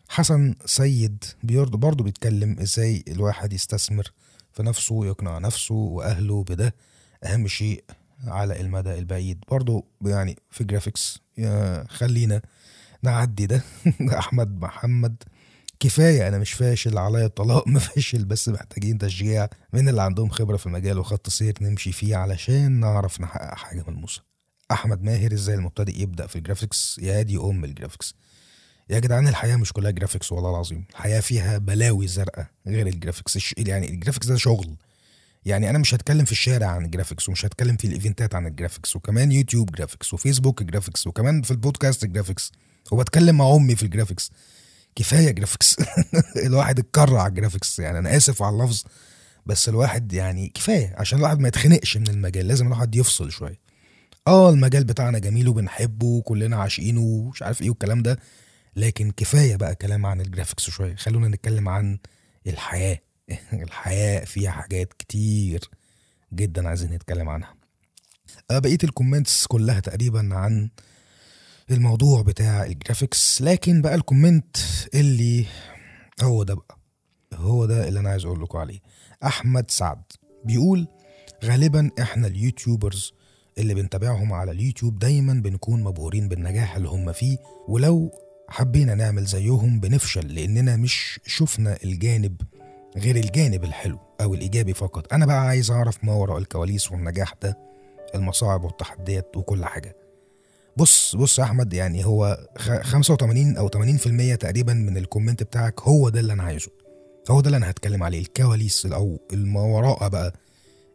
حسن 0.08 0.54
سيد 0.66 1.24
برضه 1.42 2.04
بيتكلم 2.04 2.58
إزاي 2.60 3.04
الواحد 3.08 3.52
يستثمر 3.52 4.12
في 4.52 4.62
نفسه 4.62 4.94
ويقنع 4.94 5.38
نفسه 5.38 5.74
وأهله 5.74 6.44
بده. 6.44 6.74
أهم 7.24 7.48
شيء 7.48 7.84
على 8.26 8.60
المدى 8.60 8.98
البعيد. 8.98 9.44
برضه 9.50 9.84
يعني 10.04 10.36
في 10.50 10.64
graphics 10.64 11.18
خلينا 11.88 12.42
نعدي 13.02 13.46
ده. 13.46 13.62
أحمد 14.18 14.60
محمد 14.60 15.22
كفاية 15.80 16.28
أنا 16.28 16.38
مش 16.38 16.52
فاشل 16.52 16.98
عليا 16.98 17.26
الطلاق 17.26 17.68
مفاشل 17.76 18.24
بس 18.24 18.48
محتاجين 18.48 18.98
تشجيع 18.98 19.48
من 19.72 19.88
اللي 19.88 20.02
عندهم 20.02 20.28
خبرة 20.28 20.56
في 20.56 20.66
المجال 20.66 20.98
وخط 20.98 21.28
سير 21.28 21.54
نمشي 21.60 21.92
فيه 21.92 22.16
علشان 22.16 22.72
نعرف 22.72 23.20
نحقق 23.20 23.54
حاجة 23.54 23.84
ملموسه 23.88 24.22
أحمد 24.70 25.02
ماهر 25.02 25.32
إزاي 25.32 25.54
المبتدئ 25.54 26.00
يبدأ 26.02 26.26
في 26.26 26.36
ال 26.36 26.43
graphics 26.43 26.98
يا 27.02 27.22
دي 27.22 27.36
أم 27.36 27.64
ال 27.64 27.70
graphics 27.70 28.14
يا 28.90 28.98
جدعان 28.98 29.28
الحياة 29.28 29.56
مش 29.56 29.72
كلها 29.72 29.90
graphics 29.90 30.32
والله 30.32 30.50
العظيم. 30.50 30.84
الحياة 30.90 31.20
فيها 31.20 31.58
بلاوي 31.58 32.06
زرقاء 32.06 32.46
غير 32.66 32.86
ال 32.86 32.94
graphics 32.94 33.54
يعني 33.58 33.90
ال 33.90 33.94
graphics 33.94 34.26
ده 34.26 34.36
شغل. 34.36 34.76
يعني 35.44 35.70
أنا 35.70 35.78
مش 35.78 35.94
هتكلم 35.94 36.24
في 36.24 36.32
الشارع 36.32 36.66
عن 36.66 36.84
ال 36.84 36.89
graphics 36.89 37.28
ومش 37.28 37.44
هتكلم 37.44 37.76
في 37.76 37.86
الايفنتات 37.86 38.34
عن 38.34 38.46
ال 38.46 38.52
graphics 38.52 38.96
وكمان 38.96 39.32
يوتيوب 39.32 39.70
graphics 39.70 40.14
وفيسبوك 40.14 40.62
graphics 40.62 41.06
وكمان 41.06 41.42
في 41.42 41.50
البودكاست 41.50 42.04
graphics 42.04 42.52
وبتكلم 42.92 43.36
مع 43.36 43.54
أمي 43.56 43.76
في 43.76 43.82
ال 43.82 43.87
graphics 43.87 44.30
كفاية 44.96 45.30
graphics 45.30 45.76
الواحد 46.46 46.78
اتكرع 46.78 47.22
على 47.22 47.28
ال 47.28 47.34
graphics 47.34 47.78
يعني 47.78 47.98
أنا 47.98 48.16
آسف 48.16 48.42
على 48.42 48.56
اللفظ 48.56 48.84
بس 49.46 49.68
الواحد 49.68 50.12
يعني 50.12 50.48
كفاية 50.48 50.94
عشان 50.98 51.18
الواحد 51.18 51.38
ما 51.38 51.48
يتخنقش 51.48 51.96
من 51.96 52.08
المجال 52.08 52.48
لازم 52.48 52.66
الواحد 52.66 52.94
يفصل 52.94 53.30
شوية. 53.30 53.60
آه 54.26 54.50
المجال 54.50 54.84
بتاعنا 54.84 55.18
جميل 55.18 55.48
وبنحبه 55.48 56.06
وكلنا 56.06 56.56
عاشقينه 56.56 57.00
ومش 57.00 57.42
عارف 57.42 57.62
إيه 57.62 57.70
والكلام 57.70 58.02
ده 58.02 58.18
لكن 58.76 59.10
كفاية 59.10 59.56
بقى 59.56 59.74
كلام 59.74 60.06
عن 60.06 60.20
ال 60.20 60.26
graphics 60.26 60.70
شوية. 60.70 60.94
خلونا 60.96 61.28
نتكلم 61.28 61.68
عن 61.68 61.98
الحياة. 62.46 62.98
الحياة 63.52 64.24
فيها 64.24 64.50
حاجات 64.50 64.92
كتير 64.92 65.60
جدا 66.32 66.68
عايزين 66.68 66.90
نتكلم 66.92 67.28
عنها. 67.28 67.54
آه، 68.50 68.58
بقية 68.58 68.78
ال 68.84 68.91
comments 68.91 69.46
كلها 69.46 69.80
تقريبا 69.80 70.28
عن 70.32 70.70
الموضوع 71.70 72.22
بتاع 72.22 72.66
ال 72.66 72.74
graphics 72.74 73.42
لكن 73.42 73.82
بقى 73.82 73.94
ال 73.94 74.02
comment 74.02 74.56
اللي 74.94 75.46
هو 76.22 76.42
ده 76.42 76.54
بقى 76.54 76.78
هو 77.34 77.66
ده 77.66 77.88
اللي 77.88 78.00
أنا 78.00 78.10
عايز 78.10 78.24
أقول 78.24 78.42
لكم 78.42 78.58
عليه. 78.58 78.80
أحمد 79.24 79.70
سعد 79.70 80.02
بيقول 80.44 80.86
غالبا 81.44 81.90
إحنا 82.00 82.26
ال 82.26 82.35
YouTubers 82.35 83.12
اللي 83.58 83.74
بنتابعهم 83.74 84.32
على 84.32 84.50
اليوتيوب 84.50 84.98
دايما 84.98 85.32
بنكون 85.32 85.82
مبهورين 85.82 86.28
بالنجاح 86.28 86.76
اللي 86.76 86.88
هم 86.88 87.12
فيه 87.12 87.38
ولو 87.68 88.10
حبينا 88.48 88.94
نعمل 88.94 89.24
زيهم 89.24 89.80
بنفشل 89.80 90.34
لأننا 90.34 90.76
مش 90.76 91.20
شفنا 91.26 91.78
الجانب 91.84 92.40
غير 92.96 93.16
الجانب 93.16 93.64
الحلو 93.64 93.98
أو 94.20 94.34
الإيجابي 94.34 94.74
فقط. 94.74 95.12
أنا 95.12 95.26
بقى 95.26 95.40
عايز 95.40 95.70
أعرف 95.70 96.04
ما 96.04 96.12
وراء 96.14 96.38
الكواليس 96.38 96.92
والنجاح 96.92 97.34
ده 97.42 97.58
المصاعب 98.14 98.64
والتحديات 98.64 99.36
وكل 99.36 99.64
حاجة. 99.64 99.96
بص 100.76 101.16
بص 101.16 101.38
يا 101.38 101.44
أحمد 101.44 101.72
يعني 101.72 102.06
هو 102.06 102.38
خ- 102.58 102.80
85 102.82 103.56
أو 103.56 103.68
80% 103.68 104.36
تقريبا 104.36 104.72
من 104.74 104.96
الكومنت 104.96 105.42
بتاعك 105.42 105.80
هو 105.80 106.08
ده 106.08 106.20
اللي 106.20 106.32
أنا 106.32 106.42
عايزه. 106.42 106.70
هو 107.30 107.40
ده 107.40 107.46
اللي 107.46 107.56
أنا 107.56 107.70
هتكلم 107.70 108.02
عليه 108.02 108.20
الكواليس 108.20 108.86
أو 108.86 109.18
ما 109.32 109.60
وراء 109.60 110.08
بقى 110.08 110.32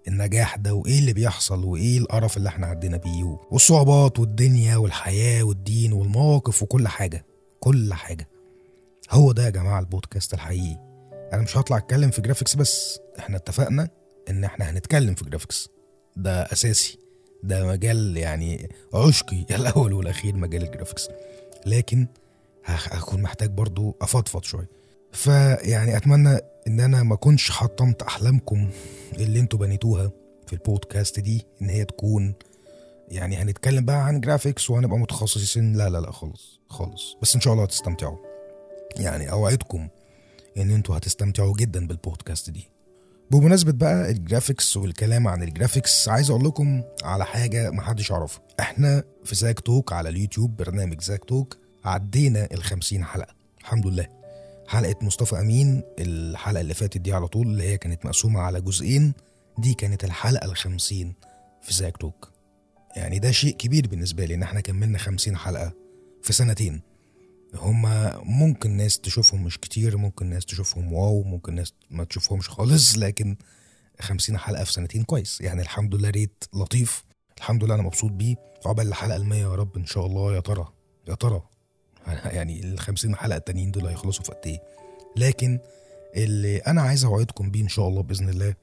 النجاح 0.07 0.55
ده 0.55 0.73
وإيه 0.73 0.99
اللي 0.99 1.13
بيحصل 1.13 1.63
وإيه 1.65 1.97
القرف 1.97 2.37
اللي 2.37 2.49
إحنا 2.49 2.67
عدينا 2.67 2.97
بيه 2.97 3.37
والصعوبات 3.51 4.19
والدنيا 4.19 4.77
والحياة 4.77 5.43
والدين 5.43 5.93
والمواقف 5.93 6.63
وكل 6.63 6.87
حاجة 6.87 7.25
كل 7.59 7.93
حاجة. 7.93 8.27
هو 9.11 9.31
ده 9.31 9.45
يا 9.45 9.49
جماعة 9.49 9.79
البودكاست 9.79 10.33
الحقيقي. 10.33 10.94
أنا 11.33 11.41
مش 11.41 11.57
هطلع 11.57 11.77
أتكلم 11.77 12.11
في 12.11 12.21
graphics 12.21 12.55
بس. 12.55 12.99
إحنا 13.19 13.37
اتفقنا 13.37 13.89
إن 14.29 14.43
إحنا 14.43 14.69
هنتكلم 14.69 15.15
في 15.15 15.25
graphics 15.25 15.69
ده 16.15 16.41
أساسي. 16.43 16.99
ده 17.43 17.65
مجال 17.67 18.17
يعني 18.17 18.69
عشقي 18.93 19.45
الأول 19.55 19.93
والأخير 19.93 20.35
مجال 20.35 20.63
ال 20.63 20.68
graphics 20.68 21.09
لكن 21.65 22.07
هكون 22.65 23.21
محتاج 23.21 23.49
برضو 23.49 23.95
أفضفض 24.01 24.43
شوية. 24.43 24.67
فيعني 25.11 25.97
أتمنى 25.97 26.39
إن 26.67 26.79
أنا 26.79 27.03
ما 27.03 27.13
أكونش 27.13 27.51
حطمت 27.51 28.01
أحلامكم 28.01 28.69
اللي 29.13 29.39
أنتوا 29.39 29.59
بنيتوها 29.59 30.11
في 30.47 30.53
البودكاست 30.53 31.19
دي 31.19 31.45
إن 31.61 31.69
هي 31.69 31.85
تكون 31.85 32.33
يعني 33.09 33.37
هنتكلم 33.37 33.85
بقى 33.85 34.05
عن 34.05 34.21
graphics 34.21 34.69
وهنبقى 34.69 34.97
متخصصين. 34.99 35.73
لا 35.77 35.89
لا 35.89 35.97
لا 35.97 36.11
خالص 36.11 36.59
خالص. 36.69 37.15
بس 37.21 37.35
إن 37.35 37.41
شاء 37.41 37.53
الله 37.53 37.63
هتستمتعوا. 37.65 38.17
يعني 38.97 39.31
أوعدكم 39.31 39.87
إن 40.57 40.71
أنتوا 40.71 40.97
هتستمتعوا 40.97 41.53
جدا 41.57 41.87
بالبودكاست 41.87 42.49
دي. 42.49 42.69
بمناسبة 43.31 43.71
بقى 43.71 44.11
ال 44.11 44.19
graphics 44.19 44.77
والكلام 44.77 45.27
عن 45.27 45.43
ال 45.43 45.50
graphics 45.50 46.09
عايز 46.09 46.29
أقول 46.29 46.45
لكم 46.45 46.83
على 47.03 47.25
حاجة 47.25 47.71
محدش 47.71 48.09
يعرفها. 48.09 48.41
إحنا 48.59 49.03
في 49.23 49.35
زاك 49.35 49.59
توك 49.59 49.93
على 49.93 50.09
اليوتيوب 50.09 50.57
برنامج 50.57 51.01
زاك 51.01 51.25
توك 51.25 51.57
عدينا 51.85 52.47
الخمسين 52.53 53.05
حلقة. 53.05 53.35
الحمد 53.61 53.87
لله. 53.87 54.07
حلقة 54.67 54.95
مصطفى 55.01 55.39
أمين 55.39 55.83
الحلقة 55.99 56.61
اللي 56.61 56.73
فاتت 56.73 56.97
دي 56.97 57.13
على 57.13 57.27
طول 57.27 57.47
اللي 57.47 57.63
هي 57.63 57.77
كانت 57.77 58.05
مقسومة 58.05 58.39
على 58.39 58.61
جزئين 58.61 59.13
دي 59.57 59.73
كانت 59.73 60.03
الحلقة 60.03 60.45
الخمسين 60.45 61.13
في 61.61 61.73
زاك 61.73 61.97
توك. 61.97 62.31
يعني 62.95 63.19
ده 63.19 63.31
شيء 63.31 63.55
كبير 63.55 63.87
بالنسبة 63.87 64.25
لي 64.25 64.33
إن 64.35 64.43
إحنا 64.43 64.61
كملنا 64.61 64.97
خمسين 64.97 65.37
حلقة 65.37 65.73
في 66.21 66.33
سنتين. 66.33 66.81
هما 67.55 68.21
ممكن 68.23 68.71
ناس 68.71 68.99
تشوفهم 68.99 69.43
مش 69.43 69.57
كتير 69.59 69.97
ممكن 69.97 70.25
ناس 70.25 70.45
تشوفهم 70.45 70.93
واو 70.93 71.23
ممكن 71.23 71.55
ناس 71.55 71.73
ما 71.89 72.03
تشوفهمش 72.03 72.49
خالص 72.49 72.97
لكن 72.97 73.35
خمسين 73.99 74.37
حلقة 74.37 74.63
في 74.63 74.73
سنتين 74.73 75.03
كويس. 75.03 75.41
يعني 75.41 75.61
الحمد 75.61 75.95
لله 75.95 76.09
ريت 76.09 76.43
لطيف. 76.53 77.03
الحمد 77.37 77.63
لله 77.63 77.75
أنا 77.75 77.83
مبسوط 77.83 78.11
بيه. 78.11 78.35
عقبال 78.65 78.87
الحلقة 78.87 79.15
المية 79.15 79.41
يا 79.41 79.55
رب 79.55 79.77
إن 79.77 79.85
شاء 79.85 80.05
الله. 80.05 80.35
يا 80.35 80.39
ترى 80.39 80.67
يا 81.07 81.15
ترى. 81.15 81.41
يعني 82.37 82.63
الخمسين 82.63 83.15
حلقة 83.15 83.37
التانيين 83.37 83.71
دول 83.71 83.85
هيخلصوا 83.87 84.23
في 84.23 84.31
قد 84.31 84.47
إيه. 84.47 84.61
لكن 85.15 85.59
اللي 86.15 86.57
أنا 86.57 86.81
عايز 86.81 87.05
أوعدكم 87.05 87.51
بيه 87.51 87.61
إن 87.61 87.67
شاء 87.67 87.87
الله 87.87 88.03
بإذن 88.03 88.29
الله 88.29 88.55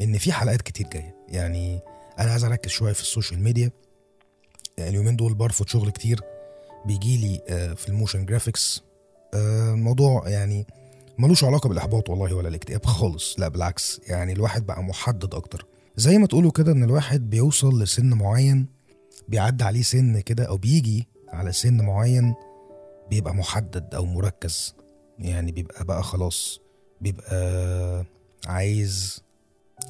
إن 0.00 0.18
في 0.18 0.32
حلقات 0.32 0.62
كتير 0.62 0.86
جاية. 0.88 1.14
يعني 1.28 1.80
أنا 2.18 2.30
عايز 2.30 2.44
أركز 2.44 2.70
شوية 2.70 2.92
في 2.92 3.00
ال 3.00 3.06
social 3.06 3.42
media. 3.42 3.70
اليومين 4.78 5.16
دول 5.16 5.34
برفض 5.34 5.66
شغل 5.66 5.90
كتير. 5.90 6.20
بيجي 6.86 7.16
لي 7.16 7.40
في 7.76 7.88
ال 7.88 7.93
motion 7.93 8.26
graphics 8.26 8.82
الموضوع 9.34 10.28
يعني 10.28 10.66
ملوش 11.18 11.44
علاقة 11.44 11.68
بالإحباط 11.68 12.10
والله 12.10 12.34
ولا 12.34 12.48
الاكتئاب 12.48 12.84
خالص 12.86 13.40
لا 13.40 13.48
بالعكس 13.48 14.00
يعني 14.08 14.32
الواحد 14.32 14.66
بقى 14.66 14.82
محدد 14.82 15.34
أكتر. 15.34 15.66
زي 15.96 16.18
ما 16.18 16.26
تقولوا 16.26 16.50
كده 16.50 16.72
إن 16.72 16.84
الواحد 16.84 17.30
بيوصل 17.30 17.82
لسن 17.82 18.14
معين 18.14 18.66
بيعدي 19.28 19.64
عليه 19.64 19.82
سن 19.82 20.20
كده 20.20 20.44
أو 20.44 20.56
بيجي 20.56 21.08
على 21.28 21.52
سن 21.52 21.80
معين 21.84 22.34
بيبقى 23.10 23.34
محدد 23.34 23.94
أو 23.94 24.04
مركز 24.04 24.74
يعني 25.18 25.52
بيبقى 25.52 25.84
بقى 25.84 26.02
خلاص 26.02 26.60
بيبقى 27.00 28.04
عايز 28.46 29.20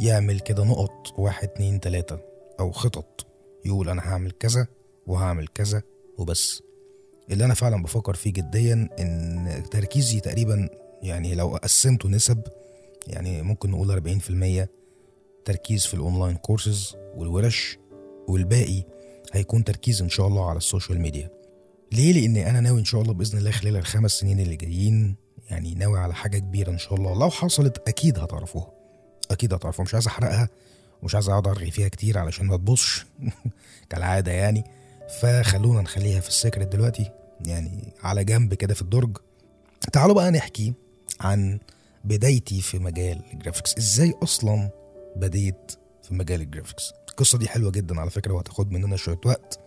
يعمل 0.01 0.41
كده 0.41 0.65
نقط 0.65 1.19
واحد 1.19 1.49
اتنين 1.49 1.81
تلاتة 1.81 2.19
أو 2.61 2.71
خطط 2.73 3.27
يقول 3.65 3.89
أنا 3.89 4.03
هعمل 4.03 4.31
كذا 4.31 4.67
وهعمل 5.07 5.49
كذا 5.49 5.83
وبس. 6.19 6.63
اللي 7.31 7.45
أنا 7.45 7.55
فعلا 7.55 7.83
بفكر 7.83 8.15
فيه 8.15 8.33
جديا 8.33 8.89
إن 9.01 9.63
تركيزي 9.71 10.21
تقريبا 10.21 10.69
يعني 11.03 11.35
لو 11.35 11.57
قسمته 11.57 12.09
نسب 12.09 12.43
يعني 13.07 13.43
ممكن 13.43 13.71
نقول 13.71 14.21
40% 14.65 14.69
تركيز 15.45 15.87
في 15.87 15.95
ال 15.95 16.01
online 16.01 16.37
courses 16.37 16.97
والورش 17.17 17.79
والباقي 18.29 18.83
هيكون 19.33 19.65
تركيز 19.65 20.03
إن 20.03 20.09
شاء 20.09 20.27
الله 20.27 20.49
على 20.49 20.57
ال 20.57 20.63
social 20.63 21.01
media. 21.01 21.31
ليه؟ 21.93 22.13
لأن 22.13 22.37
أنا 22.37 22.61
ناوي 22.61 22.81
إن 22.81 22.85
شاء 22.85 23.03
الله 23.03 23.15
بإذن 23.15 23.39
الله 23.39 23.51
خلال 23.51 23.77
الخمس 23.77 24.13
سنين 24.13 24.41
اللي 24.41 24.57
جايين 24.57 25.17
يعني 25.51 25.75
ناوي 25.75 25.99
على 25.99 26.15
حاجة 26.15 26.39
كبيرة 26.39 26.71
إن 26.71 26.79
شاء 26.79 26.95
الله. 26.95 27.19
لو 27.21 27.31
حصلت 27.31 27.89
أكيد 27.89 28.19
هتعرفوها. 28.19 28.71
أكيد 29.31 29.55
هتعرفوها. 29.55 29.85
مش 29.85 29.95
عايز 29.95 30.07
أحرقها 30.07 30.49
ومش 31.03 31.15
عايز 31.15 31.29
أقعد 31.29 31.47
أرغي 31.49 31.71
فيها 31.71 31.89
كتير 31.89 32.19
علشان 32.19 32.47
ما 32.47 32.57
تبصش 32.57 33.07
كالعادة 33.91 34.33
يعني. 34.33 34.65
فخلونا 35.21 35.81
نخليها 35.83 36.21
في 36.21 36.29
ال 36.29 36.34
secret 36.34 36.67
دلوقتي 36.73 37.11
يعني 37.47 37.93
على 38.03 38.25
جنب 38.25 38.55
كده 38.55 38.75
في 38.75 38.83
الدرج. 38.83 39.17
تعالوا 39.93 40.15
بقى 40.15 40.31
نحكي 40.31 40.75
عن 41.21 41.59
بدايتي 42.05 42.61
في 42.61 42.79
مجال 42.79 43.23
ال 43.33 43.37
graphics. 43.37 43.77
إزاي 43.79 44.15
أصلا 44.23 44.71
بديت 45.17 45.73
في 46.03 46.15
مجال 46.15 46.41
ال 46.41 46.46
graphics؟ 46.46 46.93
القصة 47.11 47.39
دي 47.39 47.49
حلوة 47.49 47.71
جدا 47.71 48.01
على 48.01 48.11
فكرة 48.11 48.33
وهتاخد 48.35 48.73
مننا 48.73 48.97
شوية 48.97 49.21
وقت. 49.25 49.61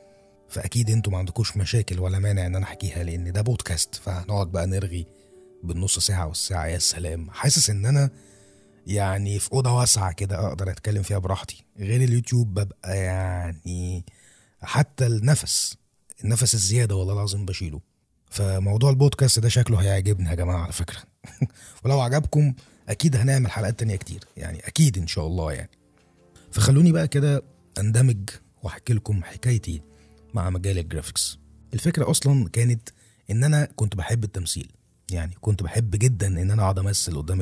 فأكيد 0.49 0.89
أنتوا 0.89 1.11
ما 1.11 1.17
عندكوش 1.17 1.57
مشاكل 1.57 1.99
ولا 1.99 2.19
مانع 2.19 2.45
إن 2.45 2.55
أنا 2.55 2.65
أحكيها 2.65 3.03
لأن 3.03 3.31
ده 3.31 3.41
بودكاست 3.41 3.95
فهنقعد 3.95 4.47
بقى 4.51 4.67
نرغي 4.67 5.05
بالنص 5.63 5.99
ساعة 5.99 6.27
والساعة 6.27 6.65
يا 6.67 6.77
سلام. 6.79 7.29
حاسس 7.31 7.69
إن 7.69 7.85
أنا 7.85 8.09
يعني 8.87 9.39
في 9.39 9.51
أوضة 9.53 9.73
واسعة 9.73 10.11
كده 10.11 10.47
أقدر 10.47 10.71
أتكلم 10.71 11.03
فيها 11.03 11.17
براحتي. 11.17 11.65
غير 11.79 12.01
اليوتيوب 12.01 12.59
ببقى 12.59 12.97
يعني 12.97 14.05
حتى 14.61 15.07
النفس 15.07 15.75
النفس 16.23 16.53
الزيادة 16.53 16.95
والله 16.95 17.13
العظيم 17.13 17.45
بشيله. 17.45 17.81
فموضوع 18.29 18.89
البودكاست 18.89 19.39
ده 19.39 19.49
شكله 19.49 19.77
هيعجبني 19.81 20.29
يا 20.29 20.35
جماعة 20.35 20.63
على 20.63 20.71
فكرة. 20.73 20.97
ولو 21.85 21.99
عجبكم 21.99 22.53
أكيد 22.89 23.15
هنعمل 23.15 23.51
حلقات 23.51 23.79
تانية 23.79 23.95
كتير 23.95 24.23
يعني 24.37 24.59
أكيد 24.59 24.97
إن 24.97 25.07
شاء 25.07 25.27
الله 25.27 25.51
يعني. 25.51 25.69
فخلوني 26.51 26.91
بقى 26.91 27.07
كده 27.07 27.43
أندمج 27.79 28.29
وأحكي 28.63 28.93
لكم 28.93 29.23
حكايتي 29.23 29.81
مع 30.33 30.49
مجال 30.49 30.77
الجرافيكس. 30.77 31.39
الفكرة 31.73 32.11
أصلا 32.11 32.49
كانت 32.49 32.89
إن 33.31 33.43
أنا 33.43 33.67
كنت 33.75 33.95
بحب 33.95 34.23
التمثيل. 34.23 34.71
يعني 35.11 35.35
كنت 35.41 35.63
بحب 35.63 35.91
جدا 35.95 36.27
إن 36.27 36.51
أنا 36.51 36.63
أقعد 36.63 36.79
أمثل 36.79 37.17
قدام 37.17 37.41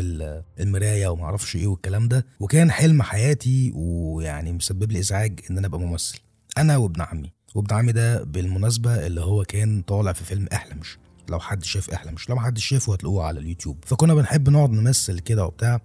المراية 0.60 1.08
وما 1.08 1.24
أعرفش 1.24 1.56
إيه 1.56 1.68
والكلام 1.68 2.08
ده. 2.08 2.26
وكان 2.40 2.72
حلم 2.72 3.02
حياتي 3.02 3.72
ويعني 3.76 4.54
مسبب 4.54 4.92
لي 4.92 5.00
إزعاج 5.00 5.40
إن 5.50 5.58
أنا 5.58 5.68
أبقى 5.68 5.80
ممثل. 5.80 6.20
أنا 6.58 6.78
وابن 6.78 7.02
عمي 7.02 7.34
وابن 7.56 7.76
عمي 7.76 7.92
ده 7.92 8.24
بالمناسبة 8.24 9.08
اللي 9.08 9.22
هو 9.22 9.44
كان 9.44 9.82
طالع 9.82 10.14
في 10.14 10.24
فيلم 10.24 10.48
احلمش 10.54 10.98
لو 11.30 11.40
حد 11.40 11.64
شاف 11.64 11.90
احلمش 11.90 12.30
لو 12.30 12.40
حد 12.40 12.58
شافه 12.58 12.94
هتلاقوه 12.94 13.24
على 13.24 13.40
اليوتيوب. 13.40 13.78
فكنا 13.86 14.14
بنحب 14.14 14.50
نقعد 14.50 14.72
نمثل 14.72 15.20
كده 15.20 15.46
وبتاع 15.46 15.82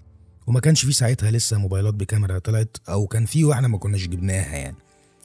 وما 0.47 0.61
كانش 0.61 0.85
في 0.85 0.93
ساعتها 0.93 1.31
لسه 1.31 1.59
موبايلات 1.59 1.95
بكاميرا 1.95 2.39
طلعت 2.39 2.77
أو 2.89 3.07
كان 3.07 3.27
في 3.27 3.45
وإحنا 3.45 3.69
ما 3.69 3.79
كناش 3.79 4.07
جبناها 4.07 4.57
يعني. 4.57 4.77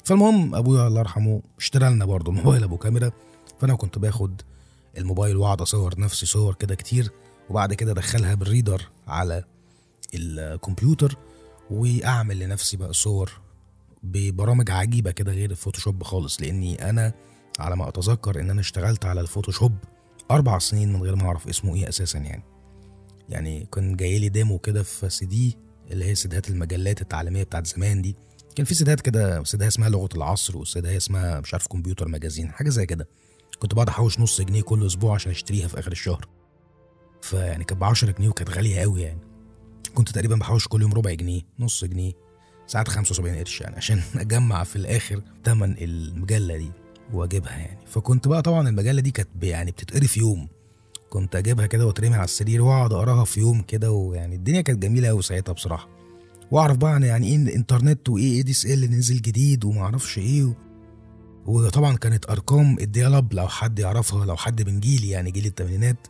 فالمهم 0.04 0.56
أبويا 0.56 0.88
الله 0.88 1.00
يرحمه 1.00 1.42
اشترى 1.58 1.90
لنا 1.90 2.06
برضه 2.06 2.32
موبايل 2.38 2.64
أبو 2.64 2.78
كاميرا. 2.78 3.12
فأنا 3.60 3.76
كنت 3.76 4.00
باخد 4.00 4.42
الموبايل 4.98 5.38
وأقعد 5.38 5.62
أصور 5.62 6.00
نفسي 6.00 6.26
صور 6.26 6.54
كده 6.56 6.76
كتير 6.76 7.12
وبعد 7.50 7.74
كده 7.74 7.92
أدخلها 7.92 8.34
بال 8.36 8.49
reader 8.49 8.90
على 9.08 9.44
الكمبيوتر 10.14 11.18
وأعمل 11.72 12.40
لنفسي 12.40 12.78
بقى 12.78 12.94
صور 12.94 13.32
ببرامج 14.12 14.72
عجيبة 14.72 15.12
كده 15.12 15.32
غير 15.32 15.52
ال 15.52 15.57
Photoshop 15.57 16.04
خالص 16.04 16.42
لأني 16.42 16.90
أنا 16.90 17.14
على 17.60 17.76
ما 17.76 17.90
أتذكر 17.90 18.40
إن 18.40 18.50
أنا 18.50 18.62
اشتغلت 18.62 19.06
على 19.06 19.22
ال 19.22 19.27
Photoshop 19.27 19.74
أربع 20.32 20.60
سنين 20.60 20.94
من 20.94 21.02
غير 21.04 21.16
ما 21.16 21.26
أعرف 21.28 21.48
اسمه 21.48 21.76
إيه 21.76 21.90
أساسا 21.90 22.20
يعني. 22.20 22.44
يعني 23.30 23.68
كان 23.74 23.96
جاي 23.96 24.20
لي 24.20 24.30
demo 24.30 24.58
كده 24.58 24.84
في 24.84 25.10
سي 25.10 25.26
دي 25.26 25.58
اللي 25.92 26.06
هي 26.06 26.16
سيدات 26.16 26.50
المجلات 26.50 27.02
التعليمية 27.02 27.44
بتاعت 27.44 27.68
زمان 27.68 28.02
دي. 28.02 28.16
كان 28.56 28.66
في 28.66 28.74
سيدات 28.74 29.02
كده 29.02 29.44
سيدها 29.44 29.68
اسمها 29.68 29.90
لغة 29.90 30.10
العصر 30.16 30.58
وسيدها 30.58 30.98
اسمها 30.98 31.40
مش 31.40 31.54
عارف 31.54 31.68
Computer 31.68 32.08
Magazine 32.08 32.52
حاجة 32.52 32.70
زي 32.70 32.86
كده. 32.86 33.08
كنت 33.60 33.74
بقعد 33.74 33.90
أحوش 33.90 34.20
نص 34.20 34.42
جنيه 34.42 34.62
كل 34.62 34.86
أسبوع 34.86 35.16
عشان 35.16 35.32
أشتريها 35.32 35.68
في 35.68 35.80
آخر 35.80 35.92
الشهر. 35.92 36.28
فيعني 37.22 37.64
كانت 37.64 37.80
ب 37.80 37.84
10 37.84 38.12
جنيه 38.12 38.30
وكانت 38.30 38.50
غالية 38.50 38.80
قوي 38.80 39.02
يعني. 39.02 39.22
كنت 39.94 40.10
تقريبا 40.10 40.36
بحوش 40.36 40.68
كل 40.68 40.82
يوم 40.82 40.94
ربع 40.94 41.14
جنيه 41.14 41.42
نص 41.60 41.86
جنيه. 41.86 42.14
ساعات 42.68 42.88
75 42.88 43.36
قرش 43.36 43.62
يعني 43.62 43.76
عشان 43.76 44.02
أجمع 44.16 44.64
في 44.64 44.76
الآخر 44.76 45.22
تمن 45.44 45.76
المجلة 45.78 46.58
دي 46.58 46.72
وأجيبها 47.14 47.58
يعني. 47.58 47.80
فكنت 47.88 48.28
بقى 48.28 48.42
طبعا 48.42 48.70
المجلة 48.70 49.02
دي 49.02 49.12
كانت 49.12 49.30
يعني 49.42 49.72
بتتقري 49.72 50.08
في 50.08 50.20
يوم. 50.20 50.48
كنت 51.10 51.36
أجيبها 51.36 51.66
كده 51.66 51.86
وأترمي 51.88 52.16
على 52.16 52.24
السرير 52.24 52.62
وأقعد 52.62 52.94
أقراها 52.94 53.26
في 53.26 53.40
يوم 53.40 53.62
كده 53.62 53.92
ويعني 53.92 54.36
الدنيا 54.36 54.62
كانت 54.62 54.84
جميلة 54.84 55.08
قوي 55.08 55.22
ساعتها 55.22 55.54
بصراحة. 55.54 55.90
وأعرف 56.52 56.78
بقى 56.78 57.02
يعني 57.02 57.28
إيه 57.28 57.36
الانترنت 57.36 58.10
وإيه 58.10 58.38
ADSL 58.38 58.90
نزل 58.92 59.22
جديد 59.22 59.66
وما 59.66 59.82
أعرفش 59.82 60.18
إيه 60.18 60.44
و... 60.44 60.54
وطبعا 61.46 61.96
كانت 61.96 62.30
أرقام 62.30 62.80
ال 62.80 62.87
dial-up 62.87 63.34
لو 63.34 63.48
حد 63.48 63.80
يعرفها 63.80 64.26
لو 64.26 64.36
حد 64.36 64.70
من 64.70 64.80
جيلي 64.80 65.10
يعني 65.10 65.32
جيل 65.32 65.46
الثمانينات 65.46 66.08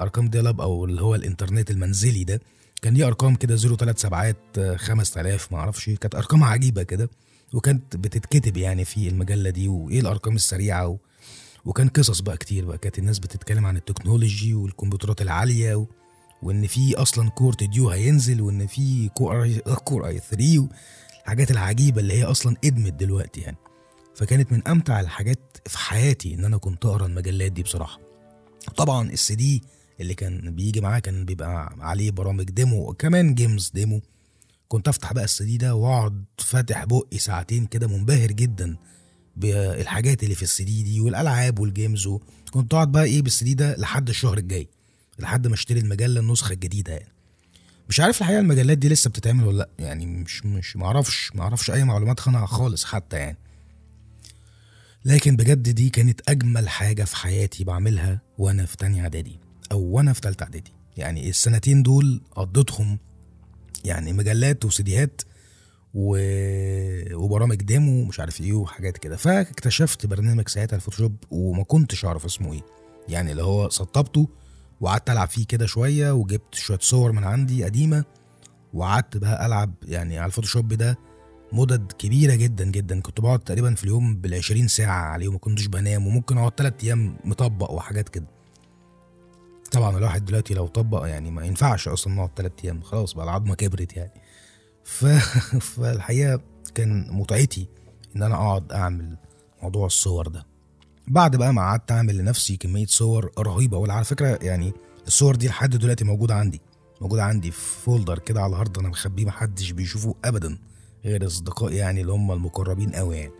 أرقام 0.00 0.28
dial-up 0.28 0.60
أو 0.60 0.84
اللي 0.84 1.02
هو 1.02 1.14
الإنترنت 1.14 1.70
المنزلي 1.70 2.24
ده 2.24 2.40
كان 2.82 2.94
ليه 2.94 3.06
أرقام 3.06 3.34
كده 3.34 3.56
0 3.56 3.76
3 3.76 3.98
سبعات 3.98 4.36
5000 4.76 5.52
ما 5.52 5.58
أعرفش 5.58 5.90
كانت 5.90 6.14
أرقام 6.14 6.44
عجيبة 6.44 6.82
كده 6.82 7.10
وكانت 7.52 7.96
بتتكتب 7.96 8.56
يعني 8.56 8.84
في 8.84 9.08
المجلة 9.08 9.50
دي 9.50 9.68
وإيه 9.68 10.00
الأرقام 10.00 10.34
السريعة 10.34 10.88
و... 10.88 10.98
وكان 11.64 11.88
قصص 11.88 12.20
بقى 12.20 12.36
كتير 12.36 12.64
بقى 12.64 12.78
كانت 12.78 12.98
الناس 12.98 13.18
بتتكلم 13.18 13.66
عن 13.66 13.76
ال 13.76 13.83
technology 13.83 14.54
والكمبيوترات 14.54 15.22
العالية 15.22 15.74
و... 15.74 15.86
وإن 16.42 16.66
في 16.66 16.96
أصلا 16.96 17.28
Core 17.30 17.54
Duo 17.54 17.90
هينزل 17.90 18.40
وإن 18.40 18.66
في 18.66 19.08
Core 19.08 19.42
i3 20.08 20.68
الحاجات 21.22 21.50
العجيبة 21.50 22.00
اللي 22.00 22.14
هي 22.14 22.24
أصلا 22.24 22.56
قدمت 22.64 22.92
دلوقتي 22.92 23.40
يعني. 23.40 23.56
فكانت 24.14 24.52
من 24.52 24.68
أمتع 24.68 25.00
الحاجات 25.00 25.56
في 25.66 25.78
حياتي 25.78 26.34
إن 26.34 26.44
أنا 26.44 26.56
كنت 26.56 26.84
أقرأ 26.86 27.06
المجلات 27.06 27.52
دي 27.52 27.62
بصراحة. 27.62 28.00
طبعا 28.76 29.10
السي 29.10 29.34
دي 29.34 29.62
اللي 30.00 30.14
كان 30.14 30.54
بيجي 30.54 30.80
معاه 30.80 30.98
كان 30.98 31.24
بيبقى 31.24 31.76
عليه 31.80 32.10
برامج 32.10 32.44
demo 32.44 32.90
وكمان 32.90 33.34
games 33.34 33.70
demo 33.74 34.00
كنت 34.68 34.88
أفتح 34.88 35.12
بقى 35.12 35.24
السي 35.24 35.44
دي 35.44 35.56
ده 35.56 35.74
وأقعد 35.74 36.24
فاتح 36.38 36.84
بقي 36.84 37.18
ساعتين 37.18 37.66
كده 37.66 37.86
منبهر 37.88 38.32
جدا 38.32 38.76
بالحاجات 39.36 40.22
اللي 40.22 40.34
في 40.34 40.42
السي 40.42 40.64
دي 40.64 41.00
والألعاب 41.00 41.58
وال 41.58 41.72
games 41.72 42.08
كنت 42.50 42.74
أقعد 42.74 42.92
بقى 42.92 43.04
إيه 43.04 43.22
بالسي 43.22 43.44
دي 43.44 43.54
ده 43.54 43.76
لحد 43.76 44.08
الشهر 44.08 44.38
الجاي 44.38 44.68
لحد 45.18 45.46
ما 45.46 45.54
أشتري 45.54 45.80
المجلة 45.80 46.20
النسخة 46.20 46.52
الجديدة 46.52 46.92
يعني. 46.92 47.12
مش 47.88 48.00
عارف 48.00 48.20
الحقيقة 48.20 48.40
المجلات 48.40 48.78
دي 48.78 48.88
لسه 48.88 49.10
بتتعمل 49.10 49.44
ولا 49.44 49.56
لأ؟ 49.58 49.68
يعني 49.78 50.06
مش 50.06 50.46
مش 50.46 50.76
معرفش 50.76 51.30
معرفش 51.34 51.70
أي 51.70 51.84
معلومات 51.84 52.28
عنها 52.28 52.46
خالص 52.46 52.84
حتى 52.84 53.16
يعني. 53.16 53.38
لكن 55.04 55.36
بجد 55.36 55.68
دي 55.68 55.90
كانت 55.90 56.20
أجمل 56.28 56.68
حاجة 56.68 57.04
في 57.04 57.16
حياتي 57.16 57.64
بعملها 57.64 58.20
وأنا 58.38 58.66
في 58.66 58.76
تانية 58.76 59.02
إعدادي. 59.02 59.38
أو 59.72 59.80
وأنا 59.80 60.12
في 60.12 60.20
تالتة 60.20 60.44
اعدادي. 60.44 60.72
يعني 60.96 61.28
السنتين 61.28 61.82
دول 61.82 62.20
قضيتهم 62.36 62.98
يعني 63.84 64.12
مجلات 64.12 64.64
وسيديهات 64.64 65.22
و... 65.94 66.18
وبرامج 67.14 67.56
demo 67.56 68.02
ومش 68.02 68.20
عارف 68.20 68.40
إيه 68.40 68.52
وحاجات 68.52 68.98
كده. 68.98 69.16
فاكتشفت 69.16 70.06
برنامج 70.06 70.48
ساعتها 70.48 70.76
ال 70.76 70.80
Photoshop 70.80 71.16
وما 71.30 71.62
كنتش 71.64 72.04
اعرف 72.04 72.24
اسمه 72.24 72.52
إيه. 72.52 72.62
يعني 73.08 73.30
اللي 73.30 73.42
هو 73.42 73.68
سطبته 73.68 74.28
وقعدت 74.80 75.10
ألعب 75.10 75.28
فيه 75.28 75.46
كده 75.46 75.66
شوية 75.66 76.12
وجبت 76.12 76.54
شوية 76.54 76.78
صور 76.82 77.12
من 77.12 77.24
عندي 77.24 77.64
قديمة 77.64 78.04
وقعدت 78.74 79.16
بقى 79.16 79.46
ألعب 79.46 79.74
يعني 79.82 80.18
على 80.18 80.26
ال 80.26 80.31
Photoshop 80.31 80.74
ده 80.74 80.98
مدد 81.52 81.92
كبيرة 81.92 82.34
جدا 82.34 82.64
جدا. 82.64 83.00
كنت 83.00 83.20
بقعد 83.20 83.38
تقريبا 83.38 83.74
في 83.74 83.84
اليوم 83.84 84.22
بال20 84.26 84.66
ساعة 84.66 85.00
عليه 85.04 85.28
وما 85.28 85.38
كنتش 85.38 85.66
بنام 85.66 86.06
وممكن 86.06 86.38
أقعد 86.38 86.52
3 86.56 86.86
أيام 86.86 87.16
مطبق 87.24 87.70
وحاجات 87.70 88.08
كده. 88.08 88.26
طبعا 89.72 89.96
الواحد 89.98 90.24
دلوقتي 90.24 90.54
لو 90.54 90.66
طبق 90.66 91.06
يعني 91.06 91.30
ما 91.30 91.44
ينفعش 91.44 91.88
أصلا 91.88 92.14
نقعد 92.14 92.34
تلات 92.34 92.64
أيام 92.64 92.82
خلاص 92.82 93.12
بقى 93.14 93.24
العظمة 93.24 93.54
كبرت 93.54 93.96
يعني. 93.96 94.12
ف... 94.84 95.04
فالحقيقة 95.74 96.40
كان 96.74 97.06
متعتي 97.10 97.68
إن 98.16 98.22
أنا 98.22 98.34
أقعد 98.34 98.72
أعمل 98.72 99.16
موضوع 99.62 99.86
الصور 99.86 100.28
ده. 100.28 100.46
بعد 101.08 101.36
بقى 101.36 101.52
ما 101.54 101.62
قعدت 101.62 101.92
أعمل 101.92 102.18
لنفسي 102.18 102.56
كمية 102.56 102.86
صور 102.86 103.30
رهيبة 103.38 103.76
وعلى 103.78 104.04
فكرة 104.04 104.38
يعني 104.42 104.72
الصور 105.06 105.36
دي 105.36 105.48
لحد 105.48 105.76
دلوقتي 105.76 106.04
موجودة 106.04 106.34
عندي 106.34 106.60
موجودة 107.00 107.22
عندي 107.24 107.50
في 107.50 107.80
folder 107.80 108.18
كده 108.18 108.40
على 108.40 108.50
ال 108.50 108.56
hard 108.56 108.78
أنا 108.78 108.88
مخبيه 108.88 109.24
محدش 109.24 109.70
بيشوفه 109.70 110.14
ابدا 110.24 110.58
غير 111.04 111.26
اصدقائي 111.26 111.76
يعني 111.76 112.00
اللي 112.00 112.12
هم 112.12 112.32
المقربين 112.32 112.90
قوي 112.90 113.16
يعني. 113.16 113.32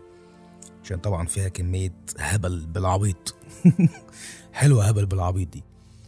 عشان 0.83 0.97
طبعا 0.97 1.27
فيها 1.27 1.47
كمية 1.47 1.93
هبل 2.19 2.65
بالعبيط. 2.65 3.35
حلوة 4.53 4.87
هبل 4.87 5.05
بالعبيط 5.05 5.53
دي. 5.53 5.63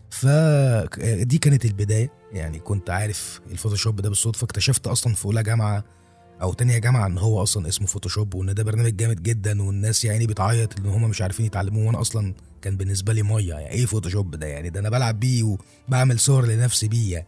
فدي 0.10 1.38
كانت 1.38 1.66
البداية. 1.66 2.12
يعني 2.32 2.60
كنت 2.60 2.90
عارف 2.90 3.42
ال 3.52 3.57
Photoshop 3.57 4.02
ده 4.02 4.10
بالصدفة 4.10 4.46
اكتشفت 4.46 4.88
أصلا 4.88 5.14
في 5.16 5.26
أولى 5.26 5.44
جامعة 5.44 5.84
أو 6.42 6.54
تانية 6.54 6.78
جامعة 6.78 7.06
إن 7.08 7.18
هو 7.18 7.44
أصلا 7.44 7.68
اسمه 7.68 7.88
Photoshop 7.88 8.34
وإن 8.36 8.54
ده 8.54 8.64
برنامج 8.64 8.96
جامد 8.96 9.24
جدا 9.24 9.62
والناس 9.62 10.06
يعني 10.06 10.28
بتعيط 10.28 10.80
إن 10.80 10.86
هم 10.86 11.10
مش 11.10 11.22
عارفين 11.22 11.46
يتعلموه 11.46 11.88
وأنا 11.88 12.02
أصلا 12.02 12.34
كان 12.62 12.78
بالنسبة 12.78 13.14
لي 13.14 13.24
مية. 13.24 13.54
يعني 13.54 13.70
إيه 13.72 13.86
Photoshop 13.86 14.36
ده؟ 14.36 14.48
يعني 14.48 14.70
ده 14.70 14.80
أنا 14.80 14.90
بلعب 14.90 15.20
بيه 15.20 15.58
وبعمل 15.88 16.20
صور 16.20 16.46
لنفسي 16.46 16.88
بيه 16.88 17.14
يعني. 17.14 17.28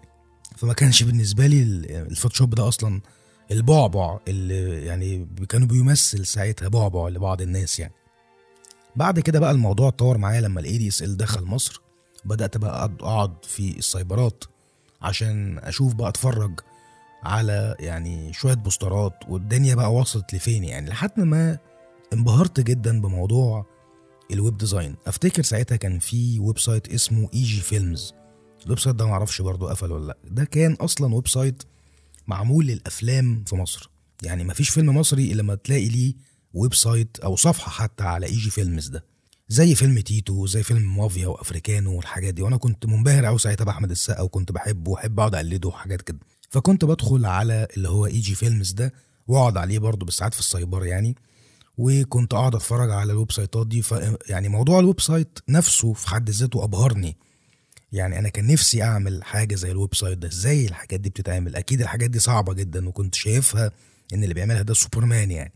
فما 0.57 0.73
كانش 0.73 1.03
بالنسبة 1.03 1.47
لي 1.47 1.63
ال 1.89 1.96
Photoshop 1.96 2.55
ده 2.55 2.67
أصلا 2.67 3.01
البعبع 3.51 4.19
اللي 4.27 4.85
يعني 4.85 5.27
كانوا 5.49 5.67
بيمثل 5.67 6.25
ساعتها 6.25 6.67
بعبع 6.67 7.07
لبعض 7.07 7.41
الناس 7.41 7.79
يعني. 7.79 7.93
بعد 8.95 9.19
كده 9.19 9.39
بقى 9.39 9.51
الموضوع 9.51 9.87
اتطور 9.87 10.17
معايا 10.17 10.41
لما 10.41 10.59
ال 10.59 10.77
ADSL 10.77 11.17
دخل 11.17 11.43
مصر. 11.45 11.81
بدأت 12.25 12.57
بقى 12.57 12.85
اقعد 12.85 13.45
في 13.45 13.77
السايبرات 13.77 14.43
عشان 15.01 15.57
أشوف 15.57 15.93
بقى 15.93 16.09
أتفرج 16.09 16.59
على 17.23 17.75
يعني 17.79 18.33
شوية 18.33 18.53
بوسترات 18.53 19.13
والدنيا 19.29 19.75
بقى 19.75 19.93
وصلت 19.93 20.33
لفين 20.33 20.63
يعني 20.63 20.89
لحد 20.89 21.19
ما 21.19 21.57
انبهرت 22.13 22.59
جدا 22.59 23.01
بموضوع 23.01 23.65
ال 24.31 24.38
web 24.38 24.57
design. 24.57 24.95
أفتكر 25.07 25.43
ساعتها 25.43 25.75
كان 25.75 25.99
في 25.99 26.39
website 26.39 26.93
اسمه 26.93 27.29
EG 27.33 27.61
Films. 27.61 28.13
ال 28.65 28.79
website 28.79 28.95
ده 28.95 29.05
معرفش 29.05 29.41
برضه 29.41 29.69
قفل 29.69 29.91
ولا 29.91 30.05
لأ. 30.07 30.17
ده 30.23 30.43
كان 30.45 30.73
أصلا 30.73 31.15
website 31.15 31.63
معمول 32.27 32.65
للأفلام 32.65 33.43
في 33.47 33.55
مصر. 33.55 33.89
يعني 34.23 34.43
مفيش 34.43 34.69
فيلم 34.69 34.97
مصري 34.97 35.31
إلا 35.31 35.41
لما 35.41 35.55
تلاقي 35.55 35.89
ليه 35.89 36.13
website 36.53 37.19
أو 37.19 37.35
صفحة 37.35 37.71
حتى 37.71 38.03
على 38.03 38.25
EG 38.25 38.49
Films 38.49 38.87
ده. 38.87 39.03
زي 39.51 39.75
فيلم 39.75 39.99
تيتو 39.99 40.45
زي 40.45 40.63
فيلم 40.63 40.97
مافيا 40.97 41.27
وأفريكانو 41.27 41.95
والحاجات 41.97 42.33
دي. 42.33 42.41
وأنا 42.41 42.57
كنت 42.57 42.85
منبهر 42.85 43.25
قوي 43.25 43.39
ساعتها 43.39 43.65
بأحمد 43.65 43.91
السقا 43.91 44.21
وكنت 44.21 44.51
بحبه 44.51 44.91
وأحب 44.91 45.19
أقعد 45.19 45.35
أقلده 45.35 45.69
وحاجات 45.69 46.01
كده. 46.01 46.19
فكنت 46.49 46.85
بدخل 46.85 47.25
على 47.25 47.67
اللي 47.77 47.89
هو 47.89 48.05
EG 48.05 48.35
Films 48.35 48.71
ده 48.71 48.93
وأقعد 49.27 49.57
عليه 49.57 49.79
برضه 49.79 50.05
بالساعات 50.05 50.33
في 50.33 50.39
السايبر 50.39 50.85
يعني. 50.85 51.15
وكنت 51.77 52.33
أقعد 52.33 52.55
أتفرج 52.55 52.91
على 52.91 53.11
ال 53.11 53.31
website 53.31 53.63
ات 53.63 53.67
دي. 53.67 53.81
ف 53.81 53.93
يعني 54.29 54.49
موضوع 54.49 54.79
ال 54.79 55.01
website 55.01 55.39
نفسه 55.49 55.93
في 55.93 56.09
حد 56.09 56.29
ذاته 56.29 56.63
أبهرني. 56.63 57.17
يعني 57.91 58.19
أنا 58.19 58.29
كان 58.29 58.47
نفسي 58.47 58.83
أعمل 58.83 59.23
حاجة 59.23 59.55
زي 59.55 59.71
ال 59.71 59.95
website 59.95 60.17
ده. 60.17 60.27
إزاي 60.27 60.65
الحاجات 60.65 60.99
دي 60.99 61.09
بتتعمل؟ 61.09 61.55
أكيد 61.55 61.81
الحاجات 61.81 62.09
دي 62.09 62.19
صعبة 62.19 62.53
جدا 62.53 62.87
وكنت 62.87 63.15
شايفها 63.15 63.71
إن 64.13 64.23
اللي 64.23 64.33
بيعملها 64.33 64.61
ده 64.61 64.73
سوبرمان 64.73 65.31
يعني. 65.31 65.53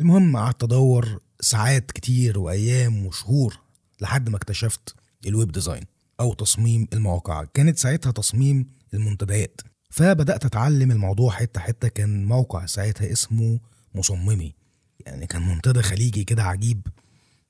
المهم 0.00 0.36
قعدت 0.36 0.62
أدور 0.62 1.20
ساعات 1.40 1.90
كتير 1.92 2.38
وأيام 2.38 3.06
وشهور 3.06 3.60
لحد 4.00 4.28
ما 4.28 4.36
اكتشفت 4.36 4.94
ال 5.26 5.33
web 5.33 5.52
design 5.52 5.84
أو 6.20 6.34
تصميم 6.34 6.88
المواقع. 6.92 7.44
كانت 7.44 7.78
ساعتها 7.78 8.12
تصميم 8.12 8.66
المنتديات. 8.94 9.60
فبدأت 9.90 10.44
أتعلم 10.44 10.90
الموضوع 10.90 11.32
حتة 11.32 11.60
حتة. 11.60 11.88
كان 11.88 12.24
موقع 12.24 12.66
ساعتها 12.66 13.12
اسمه 13.12 13.60
مصممي. 13.94 14.54
يعني 15.06 15.26
كان 15.26 15.48
منتدى 15.48 15.82
خليجي 15.82 16.24
كده 16.24 16.42
عجيب. 16.42 16.86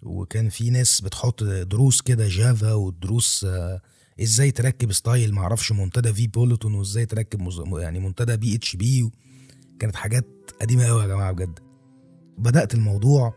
وكان 0.02 0.48
في 0.48 0.70
ناس 0.70 1.00
بتحط 1.00 1.44
دروس 1.44 2.02
كده 2.02 2.28
Java 2.28 2.72
ودروس 2.72 3.44
آه 3.48 3.80
إزاي 4.22 4.50
تركب 4.50 4.92
style 4.92 5.34
معرفش 5.34 5.72
منتدى 5.72 6.12
vBulletin 6.12 6.74
وإزاي 6.74 7.06
تركب 7.06 7.40
مز... 7.40 7.62
يعني 7.72 8.00
منتدى 8.00 8.36
PHP. 8.36 9.10
كانت 9.78 9.96
حاجات 9.96 10.26
قديمة 10.60 10.84
قوي 10.84 11.02
يا 11.02 11.06
جماعة 11.06 11.32
بجد. 11.32 11.58
بدأت 12.38 12.74
الموضوع 12.74 13.34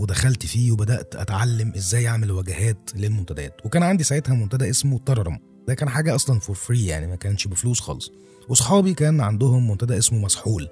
ودخلت 0.00 0.46
فيه 0.46 0.70
وبدأت 0.72 1.16
أتعلم 1.16 1.72
إزاي 1.76 2.08
أعمل 2.08 2.30
واجهات 2.30 2.90
للمنتديات. 2.94 3.56
وكان 3.64 3.82
عندي 3.82 4.04
ساعتها 4.04 4.34
منتدى 4.34 4.70
اسمه 4.70 4.98
تررم 5.06 5.38
ده 5.68 5.74
كان 5.74 5.88
حاجة 5.88 6.14
أصلا 6.14 6.40
for 6.40 6.56
free 6.56 6.86
يعني 6.86 7.06
ما 7.06 7.16
كانش 7.16 7.46
بفلوس 7.46 7.80
خالص. 7.80 8.10
واصحابي 8.48 8.94
كان 8.94 9.20
عندهم 9.20 9.70
منتدى 9.70 9.98
اسمه 9.98 10.18
مسحول. 10.18 10.68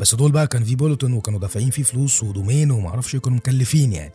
بس 0.00 0.14
دول 0.14 0.32
بقى 0.32 0.46
كان 0.46 0.64
vBulletin 0.64 1.12
وكانوا 1.12 1.40
دافعين 1.40 1.70
فيه 1.70 1.82
فلوس 1.82 2.22
و 2.22 2.29
domain 2.29 2.70
ومعرفش 2.70 3.16
كانوا 3.16 3.38
مكلفين 3.38 3.92
يعني. 3.92 4.12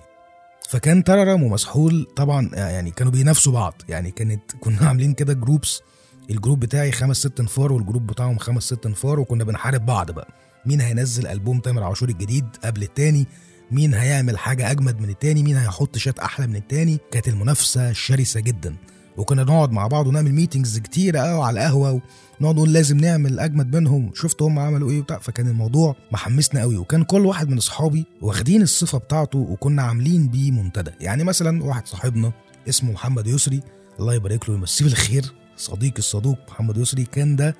فكان 0.70 1.04
تررم 1.04 1.44
ومسحول 1.44 2.08
طبعا 2.16 2.50
يعني 2.54 2.92
كانوا 2.92 3.12
بينافسوا 3.12 3.54
بعض. 3.54 3.74
يعني 3.90 4.12
كانت 4.12 4.42
كنا 4.60 4.88
عاملين 4.88 5.14
كده 5.14 5.34
groups 5.34 5.82
ال 6.30 6.35
group 6.35 6.60
بتاعي 6.60 6.92
خمس 6.92 7.18
ست 7.18 7.40
انفار 7.40 7.74
وال 7.74 7.83
group 7.83 8.08
بتاعهم 8.08 8.38
خمس 8.38 8.64
ست 8.64 8.86
انفار 8.86 9.20
وكنا 9.20 9.44
بنحارب 9.44 9.86
بعض 9.86 10.12
بقى. 10.12 10.28
مين 10.66 10.82
هينزل 10.82 11.28
ألبوم 11.28 11.60
تامر 11.60 11.84
عاشور 11.84 12.10
الجديد 12.10 12.46
قبل 12.64 12.84
التاني؟ 12.84 13.28
مين 13.72 13.94
هيعمل 13.94 14.38
حاجة 14.38 14.72
أجمد 14.72 15.02
من 15.02 15.10
التاني 15.10 15.44
مين 15.44 15.58
هيحط 15.58 15.98
شات 15.98 16.20
أحلى 16.20 16.48
من 16.48 16.56
التاني. 16.56 17.00
كانت 17.12 17.28
المنافسة 17.28 17.92
شرسة 17.92 18.40
جدا. 18.40 18.76
وكنا 19.18 19.44
نقعد 19.44 19.72
مع 19.72 19.88
بعض 19.88 20.08
ونعمل 20.08 20.32
ميتنجز 20.32 20.78
كتير 20.80 21.18
قوي 21.18 21.44
على 21.44 21.60
القهوة 21.60 21.92
ونقعد 21.92 22.56
نقول 22.56 22.74
لازم 22.74 22.98
نعمل 22.98 23.40
أجمد 23.40 23.76
منهم. 23.76 24.12
شفت 24.16 24.42
هم 24.42 24.60
عملوا 24.60 24.92
إيه 24.92 25.00
وبتاع. 25.00 25.20
فكان 25.20 25.48
الموضوع 25.48 25.96
محمسنا 26.12 26.62
قوي 26.62 26.78
وكان 26.78 27.04
كل 27.04 27.26
واحد 27.26 27.50
من 27.50 27.58
أصحابي 27.58 28.06
واخدين 28.22 28.62
الصفة 28.62 28.98
بتاعته 28.98 29.40
وكنا 29.40 29.82
عاملين 29.84 30.28
بيه 30.28 30.52
منتدى. 30.52 30.92
يعني 31.02 31.24
مثلا 31.24 31.64
واحد 31.64 31.88
صاحبنا 31.88 32.32
اسمه 32.70 32.92
محمد 32.92 33.28
يسري 33.28 33.62
الله 34.00 34.14
يبارك 34.14 34.50
له 34.50 34.56
ويمسيه 34.56 34.86
بالخير. 34.86 35.34
صديقي 35.58 36.00
الصدوق 36.00 36.38
محمد 36.50 36.78
يسري 36.78 37.04
كان 37.04 37.36
ده 37.36 37.56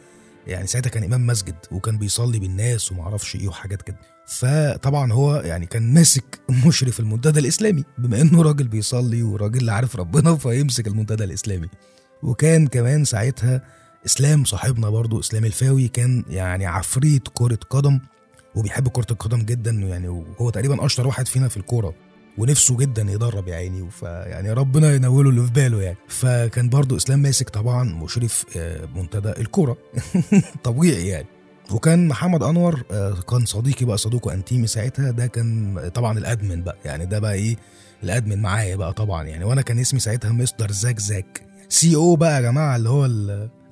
يعني 0.48 0.68
ساعتها 0.68 0.90
كان 0.90 1.04
إمام 1.04 1.28
مسجد 1.28 1.56
وكان 1.72 1.98
بيصلي 1.98 2.40
بالناس 2.40 2.92
ومعرفش 2.92 3.36
إيه 3.36 3.48
وحاجات 3.48 3.82
كده. 3.82 3.98
فطبعا 4.30 5.14
هو 5.14 5.36
يعني 5.36 5.66
كان 5.66 5.94
ماسك 5.94 6.40
مشرف 6.66 7.00
المنتدى 7.00 7.40
الإسلامي 7.40 7.84
بما 7.98 8.22
إنه 8.22 8.42
راجل 8.42 8.68
بيصلي 8.68 9.24
وراجل 9.24 9.70
عارف 9.70 9.96
ربنا 9.96 10.36
فيمسك 10.36 10.88
المنتدى 10.88 11.24
الإسلامي. 11.24 11.70
وكان 12.24 12.68
كمان 12.68 13.06
ساعتها 13.06 13.62
إسلام 14.06 14.46
صاحبنا 14.46 14.90
برضو 14.90 15.20
إسلام 15.20 15.46
الفاوي 15.46 15.88
كان 15.88 16.24
يعني 16.30 16.66
عفريت 16.66 17.28
كرة 17.34 17.60
قدم 17.70 18.00
وبيحب 18.56 18.88
كرة 18.88 19.06
القدم 19.12 19.40
جدا 19.40 19.72
يعني 19.72 20.08
وهو 20.08 20.50
تقريبا 20.50 20.86
أشطر 20.86 21.08
واحد 21.08 21.28
فينا 21.28 21.48
في 21.48 21.58
الكورة 21.58 21.94
ونفسه 22.38 22.78
جدا 22.78 23.02
يدرب 23.02 23.48
يا 23.48 23.56
عيني 23.56 23.90
فيعني 23.92 24.54
ربنا 24.54 24.96
ينوله 24.96 25.30
اللي 25.30 25.46
في 25.46 25.52
باله 25.52 25.82
يعني. 25.82 25.98
فكان 26.08 26.70
برضو 26.70 26.96
إسلام 26.96 27.20
ماسك 27.20 27.50
طبعا 27.50 27.84
مشرف 27.84 28.46
منتدى 28.96 29.30
الكورة. 29.30 29.78
طبيعي 30.64 31.08
يعني. 31.08 31.39
وكان 31.72 32.08
محمد 32.08 32.44
أنور 32.44 32.82
كان 33.30 33.46
صديقي 33.46 33.86
بقى 33.86 33.98
صديقه 33.98 34.34
انتيمي 34.34 34.68
ساعتها. 34.68 35.12
ده 35.12 35.28
كان 35.28 35.80
طبعا 35.94 36.18
ال 36.18 36.26
admin 36.26 36.64
بقى 36.64 36.78
يعني 36.86 37.06
ده 37.06 37.20
بقى 37.20 37.34
إيه 37.34 37.56
ال 38.04 38.10
admin 38.10 38.42
معايا 38.42 38.76
بقى 38.76 38.94
طبعا 38.94 39.24
يعني. 39.24 39.44
وأنا 39.46 39.62
كان 39.62 39.80
اسمي 39.80 40.00
ساعتها 40.00 40.32
Mr. 40.32 40.72
Zak 40.72 41.00
Zak. 41.00 41.42
CEO 41.70 42.16
بقى 42.16 42.36
يا 42.36 42.42
جماعة 42.42 42.76
اللي 42.76 42.90
هو 42.90 43.06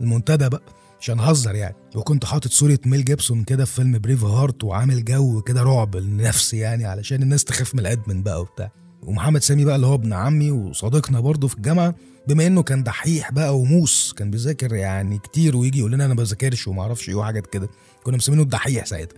المنتدى 0.01 0.49
بقى 0.49 0.61
مش 1.01 1.11
هنهزر 1.11 1.55
يعني. 1.55 1.75
وكنت 1.95 2.25
حاطط 2.25 2.51
صورة 2.51 2.79
ميل 2.85 3.05
جيبسون 3.05 3.43
كده 3.43 3.65
في 3.65 3.73
فيلم 3.73 3.99
Braveheart 3.99 4.63
وعامل 4.63 5.05
جو 5.05 5.41
كده 5.41 5.63
رعب 5.63 5.95
لنفسي 5.95 6.57
يعني 6.57 6.85
علشان 6.85 7.21
الناس 7.23 7.43
تخاف 7.43 7.73
من 7.75 7.79
ال 7.79 7.87
admin 7.87 8.23
بقى 8.23 8.41
وبتاع. 8.41 8.71
ومحمد 9.03 9.41
سامي 9.41 9.65
بقى 9.65 9.75
اللي 9.75 9.87
هو 9.87 9.95
ابن 9.95 10.13
عمي 10.13 10.51
وصديقنا 10.51 11.19
برضه 11.19 11.47
في 11.47 11.55
الجامعة. 11.55 11.95
بما 12.27 12.47
إنه 12.47 12.63
كان 12.63 12.83
دحيح 12.83 13.31
بقى 13.31 13.59
وموس 13.59 14.13
كان 14.17 14.31
بيذاكر 14.31 14.75
يعني 14.75 15.17
كتير 15.17 15.57
ويجي 15.57 15.79
يقول 15.79 15.91
لنا 15.91 16.05
أنا 16.05 16.13
ما 16.13 16.23
بذاكرش 16.23 16.67
وما 16.67 16.81
أعرفش 16.81 17.09
إيه 17.09 17.15
وحاجات 17.15 17.47
كده. 17.47 17.69
كنا 18.07 18.17
مسمينه 18.17 18.41
الدحيح 18.41 18.85
ساعتها. 18.85 19.17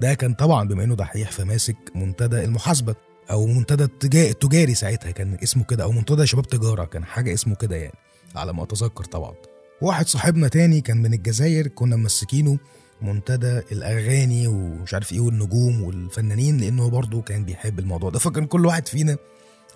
ده 0.00 0.14
كان 0.14 0.34
طبعا 0.34 0.68
بما 0.68 0.84
إنه 0.84 0.94
دحيح 0.94 1.30
فماسك 1.32 1.76
منتدى 1.94 2.44
المحاسبة 2.44 2.94
أو 3.30 3.46
منتدى 3.46 3.84
التجاري 4.30 4.74
ساعتها 4.74 5.10
كان 5.10 5.38
اسمه 5.42 5.64
كده 5.64 5.84
أو 5.84 5.92
منتدى 5.92 6.26
شباب 6.26 6.46
تجارة 6.46 6.84
كان 6.84 7.04
حاجة 7.04 7.34
اسمه 7.34 7.54
كده 7.54 7.76
يعني 7.76 7.94
على 8.36 8.52
ما 8.52 8.62
أتذكر 8.62 9.04
طبعا. 9.04 9.34
واحد 9.80 10.06
صاحبنا 10.08 10.48
تاني 10.48 10.80
كان 10.80 10.96
من 11.02 11.14
الجزائر 11.14 11.66
كنا 11.68 11.96
ممسكينه 11.96 12.58
منتدى 13.02 13.58
الأغاني 13.72 14.48
ومش 14.48 14.94
عارف 14.94 15.12
إيه 15.12 15.20
والنجوم 15.20 15.82
والفنانين 15.82 16.58
لأنه 16.60 16.90
برضه 16.90 17.22
كان 17.22 17.44
بيحب 17.44 17.78
الموضوع 17.78 18.10
ده. 18.10 18.18
فكان 18.18 18.46
كل 18.46 18.66
واحد 18.66 18.88
فينا 18.88 19.16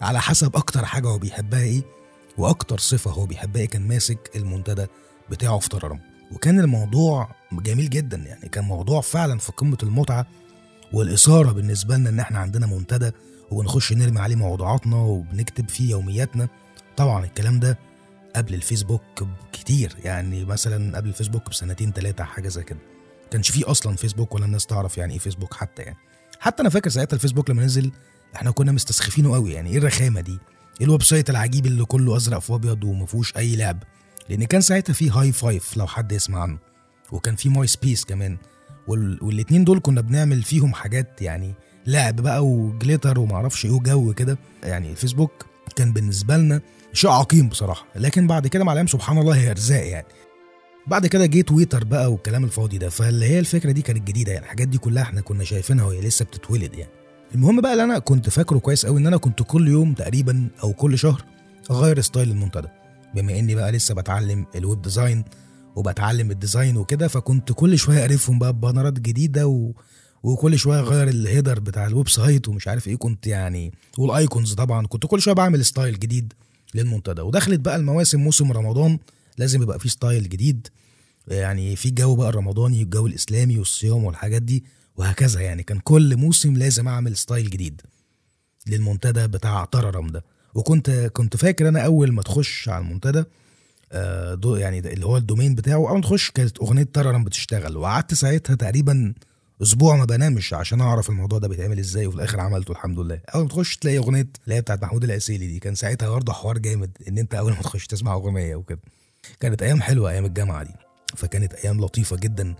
على 0.00 0.20
حسب 0.20 0.56
أكتر 0.56 0.84
حاجة 0.84 1.08
هو 1.08 1.18
بيحبها 1.18 1.62
إيه 1.62 1.82
وأكتر 2.38 2.78
صفة 2.78 3.10
هو 3.10 3.26
بيحبها 3.26 3.62
إيه 3.62 3.68
كان 3.68 3.88
ماسك 3.88 4.30
المنتدى 4.36 4.86
بتاعه 5.30 5.58
في 5.58 5.68
تررم 5.68 6.00
وكان 6.32 6.60
الموضوع 6.60 7.34
جميل 7.52 7.90
جدا 7.90 8.16
يعني 8.16 8.48
كان 8.48 8.64
موضوع 8.64 9.00
فعلا 9.00 9.38
في 9.38 9.52
قمة 9.52 9.78
المتعة 9.82 10.26
والإثارة 10.92 11.52
بالنسبة 11.52 11.96
لنا 11.96 12.10
إن 12.10 12.20
إحنا 12.20 12.38
عندنا 12.38 12.66
منتدى 12.66 13.10
وبنخش 13.50 13.92
نرمي 13.92 14.20
عليه 14.20 14.36
موضوعاتنا 14.36 14.96
وبنكتب 14.96 15.68
فيه 15.68 15.90
يومياتنا. 15.90 16.48
طبعا 16.96 17.24
الكلام 17.24 17.60
ده 17.60 17.78
قبل 18.36 18.54
الفيسبوك 18.54 19.02
كتير 19.52 19.94
يعني 20.04 20.44
مثلا 20.44 20.96
قبل 20.96 21.08
الفيسبوك 21.08 21.50
بسنتين 21.50 21.92
ثلاثة 21.92 22.24
حاجة 22.24 22.48
زي 22.48 22.62
كده. 22.62 22.78
كانش 23.30 23.50
فيه 23.50 23.70
أصلا 23.70 23.96
فيسبوك 23.96 24.34
ولا 24.34 24.44
الناس 24.44 24.66
تعرف 24.66 24.98
يعني 24.98 25.12
إيه 25.12 25.18
فيسبوك 25.18 25.54
حتى 25.54 25.82
يعني. 25.82 25.96
حتى 26.40 26.62
أنا 26.62 26.70
فاكر 26.70 26.90
ساعتها 26.90 27.14
الفيسبوك 27.14 27.50
لما 27.50 27.64
نزل 27.64 27.92
إحنا 28.34 28.50
كنا 28.50 28.72
مستسخفينه 28.72 29.34
قوي 29.34 29.52
يعني. 29.52 29.70
إيه 29.70 29.78
الرخامة 29.78 30.20
دي؟ 30.20 30.38
إيه 30.80 30.86
ال 30.86 31.02
website 31.02 31.30
العجيب 31.30 31.66
اللي 31.66 31.84
كله 31.84 32.16
أزرق 32.16 32.38
في 32.38 32.54
أبيض 32.54 32.84
وما 32.84 33.06
فيهوش 33.06 33.36
أي 33.36 33.56
لعب؟ 33.56 33.82
لأن 34.28 34.44
كان 34.44 34.60
ساعتها 34.60 34.92
في 34.92 35.10
هاي 35.10 35.32
فايف 35.32 35.76
لو 35.76 35.86
حد 35.86 36.12
يسمع 36.12 36.42
عنه 36.42 36.58
وكان 37.12 37.36
في 37.36 37.48
Myspace 37.48 38.04
كمان 38.04 38.36
وال... 38.88 39.18
والاتنين 39.24 39.64
دول 39.64 39.80
كنا 39.80 40.00
بنعمل 40.00 40.42
فيهم 40.42 40.74
حاجات 40.74 41.22
يعني 41.22 41.54
لعب 41.86 42.16
بقى 42.16 42.46
و 42.46 42.56
glitter 42.56 43.20
ومعرفش 43.20 43.64
إيه 43.64 43.70
وجو 43.72 44.12
كده. 44.14 44.38
يعني 44.62 44.90
الفيسبوك 44.90 45.46
كان 45.76 45.92
بالنسبة 45.92 46.36
لنا 46.36 46.60
شيء 46.92 47.10
عقيم 47.10 47.48
بصراحة 47.48 47.86
لكن 47.96 48.26
بعد 48.26 48.46
كده 48.46 48.64
مع 48.64 48.72
الأيام 48.72 48.86
سبحان 48.86 49.18
الله 49.18 49.36
هي 49.36 49.50
أرزاق 49.50 49.86
يعني. 49.86 50.06
بعد 50.86 51.06
كده 51.06 51.26
جه 51.26 51.40
تويتر 51.40 51.84
بقى 51.84 52.12
والكلام 52.12 52.44
الفاضي 52.44 52.78
ده 52.78 52.88
فاللي 52.88 53.26
هي 53.26 53.38
الفكرة 53.38 53.72
دي 53.72 53.82
كانت 53.82 54.08
جديدة 54.08 54.32
يعني 54.32 54.44
الحاجات 54.44 54.68
دي 54.68 54.78
كلها 54.78 55.02
إحنا 55.02 55.20
كنا 55.20 55.44
شايفينها 55.44 55.84
وهي 55.84 56.00
لسه 56.00 56.24
بتتولد 56.24 56.74
يعني. 56.74 56.92
المهم 57.34 57.60
بقى 57.60 57.72
اللي 57.72 57.84
أنا 57.84 57.98
كنت 57.98 58.30
فاكره 58.30 58.58
كويس 58.58 58.86
قوي 58.86 59.00
إن 59.00 59.06
أنا 59.06 59.16
كنت 59.16 59.42
كل 59.42 59.68
يوم 59.68 59.94
تقريبا 59.94 60.48
أو 60.62 60.72
كل 60.72 60.98
شهر 60.98 61.24
أغير 61.70 62.00
style 62.00 62.30
المنتدى. 62.30 62.68
بما 63.14 63.38
اني 63.38 63.54
بقى 63.54 63.72
لسه 63.72 63.94
بتعلم 63.94 64.46
ال 64.54 64.61
web 64.61 64.82
design 64.82 65.24
وبتعلم 65.76 66.30
ال 66.30 66.37
design 66.37 66.76
وكده 66.76 67.08
فكنت 67.08 67.52
كل 67.52 67.78
شوية 67.78 68.00
اعرفهم 68.00 68.38
بقى 68.38 68.52
ب 68.52 68.57
banner 68.57 68.87
ات 68.87 68.92
جديدة 69.00 69.46
و... 69.46 69.72
وكل 70.22 70.58
شوية 70.58 70.80
أغير 70.80 71.08
ال 71.08 71.16
header 71.16 71.60
بتاع 71.60 71.86
ال 71.86 72.08
website 72.08 72.48
ومش 72.48 72.68
عارف 72.68 72.88
إيه. 72.88 72.96
كنت 72.96 73.26
يعني 73.26 73.72
وال 73.98 74.14
icons 74.14 74.52
طبعا 74.54 74.86
كنت 74.86 75.06
كل 75.06 75.20
شوية 75.20 75.34
بعمل 75.34 75.64
style 75.64 75.98
جديد 75.98 76.32
للمنتدى. 76.74 77.20
ودخلت 77.22 77.60
بقى 77.60 77.76
المواسم 77.76 78.20
موسم 78.20 78.52
رمضان 78.52 78.98
لازم 79.38 79.62
يبقى 79.62 79.78
فيه 79.78 79.88
style 79.88 80.28
جديد. 80.28 80.68
يعني 81.28 81.76
في 81.76 81.90
جو 81.90 82.16
بقى 82.16 82.28
الرمضاني 82.28 82.82
الجو 82.82 83.06
الإسلامي 83.06 83.58
والصيام 83.58 84.04
والحاجات 84.04 84.42
دي 84.42 84.64
وهكذا 84.96 85.40
يعني. 85.40 85.62
كان 85.62 85.78
كل 85.78 86.16
موسم 86.16 86.56
لازم 86.56 86.88
أعمل 86.88 87.16
style 87.16 87.50
جديد 87.50 87.80
للمنتدى 88.66 89.26
بتاع 89.26 89.64
طررم 89.64 90.06
ده. 90.06 90.24
وكنت 90.54 90.90
كنت 90.90 91.36
فاكر 91.36 91.68
أنا 91.68 91.80
أول 91.84 92.12
ما 92.12 92.22
تخش 92.22 92.68
على 92.68 92.84
المنتدى 92.84 93.24
آه، 93.92 94.34
دو 94.34 94.56
يعني 94.56 94.78
اللي 94.78 95.06
هو 95.06 95.16
ال 95.16 95.22
domain 95.22 95.54
بتاعه 95.54 95.76
أول 95.76 95.94
ما 95.94 96.00
تخش 96.00 96.30
كانت 96.30 96.58
أغنية 96.58 96.82
طررم 96.92 97.24
بتشتغل. 97.24 97.76
وقعدت 97.76 98.14
ساعتها 98.14 98.54
تقريبا 98.54 99.14
أسبوع 99.62 99.96
ما 99.96 100.04
بنامش 100.04 100.54
عشان 100.54 100.80
أعرف 100.80 101.10
الموضوع 101.10 101.38
ده 101.38 101.48
بيتعمل 101.48 101.78
إزاي 101.78 102.06
وفي 102.06 102.16
الآخر 102.16 102.40
عملته 102.40 102.72
الحمد 102.72 102.98
لله. 102.98 103.20
أول 103.34 103.42
ما 103.42 103.48
تخش 103.48 103.76
تلاقي 103.76 103.98
أغنية 103.98 104.28
اللي 104.44 104.54
هي 104.54 104.60
بتاعت 104.60 104.82
محمود 104.82 105.04
العسيلي 105.04 105.46
دي 105.46 105.58
كان 105.58 105.74
ساعتها 105.74 106.08
برضه 106.08 106.32
حوار 106.32 106.58
جامد 106.58 106.90
إن 107.08 107.18
أنت 107.18 107.34
أول 107.34 107.52
ما 107.52 107.62
تخش 107.62 107.86
تسمع 107.86 108.14
أغنية 108.14 108.56
وكده. 108.56 108.80
كانت 109.40 109.62
أيام 109.62 109.82
حلوة 109.82 110.10
أيام 110.10 110.24
الجامعة 110.24 110.62
دي. 110.62 110.74
فكانت 111.16 111.52
أيام 111.54 111.80
لطيفة 111.80 112.16
جدا. 112.16 112.54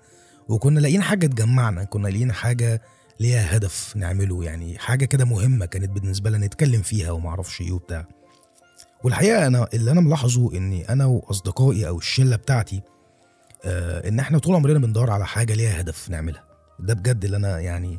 وكنا 0.48 0.81
لاقيين 0.81 1.03
حاجة 1.03 1.27
تجمعنا 1.27 1.85
كنا 1.85 2.09
لاقيين 2.09 2.33
حاجة 2.33 2.83
ليها 3.20 3.57
هدف 3.57 3.96
نعمله 3.96 4.44
يعني. 4.44 4.78
حاجة 4.78 5.04
كده 5.04 5.24
مهمة 5.24 5.66
كانت 5.66 5.90
بالنسبة 5.90 6.31
لنا 6.31 6.46
نتكلم 6.46 6.83
فيها 6.83 7.11
وما 7.11 7.28
أعرفش 7.28 7.61
إيه 7.61 7.72
وبتاع. 7.72 8.07
والحقيقة 9.04 9.46
أنا 9.46 9.68
اللي 9.74 9.90
أنا 9.90 10.00
ملاحظه 10.00 10.57
إني 10.57 10.88
أنا 10.88 11.07
وأصدقائي 11.07 11.88
أو 11.88 11.98
الشلة 11.98 12.37
بتاعتي 12.37 12.83
آه 13.64 14.09
إن 14.09 14.18
إحنا 14.20 14.38
طول 14.38 14.54
عمرنا 14.54 14.78
بندور 14.78 15.11
على 15.11 15.26
حاجة 15.26 15.54
ليها 15.54 15.81
هدف 15.81 16.11
نعملها. 16.11 16.44
ده 16.78 16.94
بجد 16.94 17.24
اللي 17.24 17.37
أنا 17.37 17.61
يعني 17.61 17.98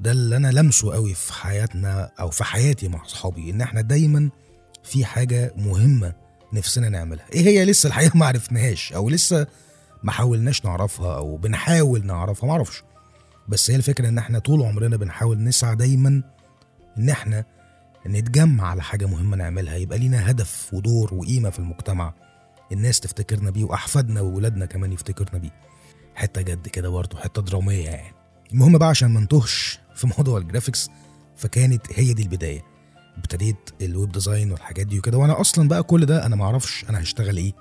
ده 0.00 0.10
اللي 0.12 0.36
أنا 0.36 0.48
لمسه 0.52 0.92
قوي 0.92 1.14
في 1.14 1.32
حياتنا 1.32 2.10
أو 2.20 2.30
في 2.30 2.44
حياتي 2.44 2.88
مع 2.88 3.04
أصحابي 3.04 3.50
إن 3.50 3.60
إحنا 3.60 3.80
دايما 3.80 4.30
في 4.84 5.04
حاجة 5.04 5.52
مهمة 5.56 6.12
نفسنا 6.52 6.88
نعملها. 6.88 7.26
إيه 7.32 7.46
هي 7.46 7.64
لسه 7.64 7.86
الحقيقة 7.86 8.16
ما 8.16 8.26
عرفناهاش 8.26 8.92
أو 8.92 9.08
لسه 9.10 9.46
ما 10.02 10.12
حاولناش 10.12 10.64
نعرفها 10.64 11.16
أو 11.16 11.36
بنحاول 11.36 12.06
نعرفها؟ 12.06 12.46
ما 12.46 12.52
أعرفش. 12.52 12.82
بس 13.48 13.70
هي 13.70 13.76
الفكرة 13.76 14.08
إن 14.08 14.18
إحنا 14.18 14.38
طول 14.38 14.62
عمرنا 14.62 14.96
بنحاول 14.96 15.42
نسعى 15.44 15.76
دايما 15.76 16.22
إن 16.98 17.08
إحنا 17.10 17.44
نتجمع 18.06 18.66
على 18.68 18.82
حاجة 18.82 19.06
مهمة 19.06 19.36
نعملها 19.36 19.76
يبقى 19.76 19.98
لينا 19.98 20.30
هدف 20.30 20.74
ودور 20.74 21.14
وقيمة 21.14 21.50
في 21.50 21.58
المجتمع 21.58 22.14
الناس 22.72 23.00
تفتكرنا 23.00 23.50
بيه 23.50 23.64
وأحفادنا 23.64 24.20
وولادنا 24.20 24.66
كمان 24.66 24.92
يفتكرنا 24.92 25.38
بيه. 25.38 25.50
حتة 26.14 26.42
جد 26.42 26.68
كده 26.68 26.88
برضه 26.88 27.18
حتة 27.18 27.42
درامية 27.42 27.84
يعني. 27.84 28.14
المهم 28.52 28.78
بقى 28.78 28.88
عشان 28.88 29.10
ما 29.10 29.20
نتوهش 29.20 29.78
في 29.94 30.06
موضوع 30.18 30.38
الجرافيكس 30.38 30.90
فكانت 31.36 31.86
هي 31.94 32.12
دي 32.14 32.22
البداية. 32.22 32.62
ابتديت 33.16 33.56
ال 33.82 33.89
web 33.89 34.12
design 34.12 34.52
والحاجات 34.52 34.86
دي 34.86 34.98
وكده 34.98 35.18
وأنا 35.18 35.40
أصلا 35.40 35.68
بقى 35.68 35.82
كل 35.82 36.06
ده 36.06 36.26
أنا 36.26 36.36
ما 36.36 36.44
أعرفش 36.44 36.84
أنا 36.90 37.00
هشتغل 37.02 37.36
إيه 37.36 37.52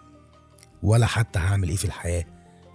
ولا 0.83 1.05
حتى 1.05 1.39
هعمل 1.39 1.69
إيه 1.69 1.75
في 1.75 1.85
الحياة. 1.85 2.25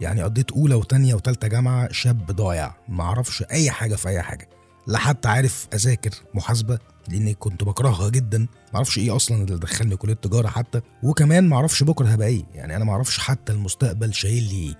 يعني 0.01 0.23
قضيت 0.23 0.53
أولى 0.53 0.75
وتانية 0.75 1.15
وتالتة 1.15 1.49
جامعة 1.49 1.93
شاب 1.93 2.27
ضايع 2.27 2.75
ما 2.89 3.05
أعرفش 3.05 3.43
أي 3.43 3.71
حاجة 3.71 3.95
في 3.95 4.09
أي 4.09 4.23
حاجة 4.23 4.49
لا 4.87 4.99
حتى 4.99 5.29
عارف 5.29 5.69
أذاكر 5.75 6.11
محاسبة 6.35 6.79
لأني 7.09 7.35
كنت 7.35 7.65
بكرهها 7.65 8.09
جدا 8.09 8.39
ما 8.39 8.47
أعرفش 8.75 8.99
إيه 8.99 9.17
أصلا 9.17 9.45
اللي 9.45 9.59
دخلني 9.59 9.97
كلية 9.97 10.15
تجارة 10.15 10.49
حتى 10.49 10.81
وكمان 11.03 11.49
ما 11.49 11.57
أعرفش 11.57 11.83
بكرة 11.83 12.07
هبقى 12.09 12.29
إيه 12.29 12.45
يعني 12.55 12.77
أنا 12.77 12.85
ما 12.85 12.93
أعرفش 12.93 13.19
حتى 13.19 13.53
المستقبل 13.53 14.15
شايل 14.15 14.43
لي 14.43 14.63
إيه. 14.69 14.75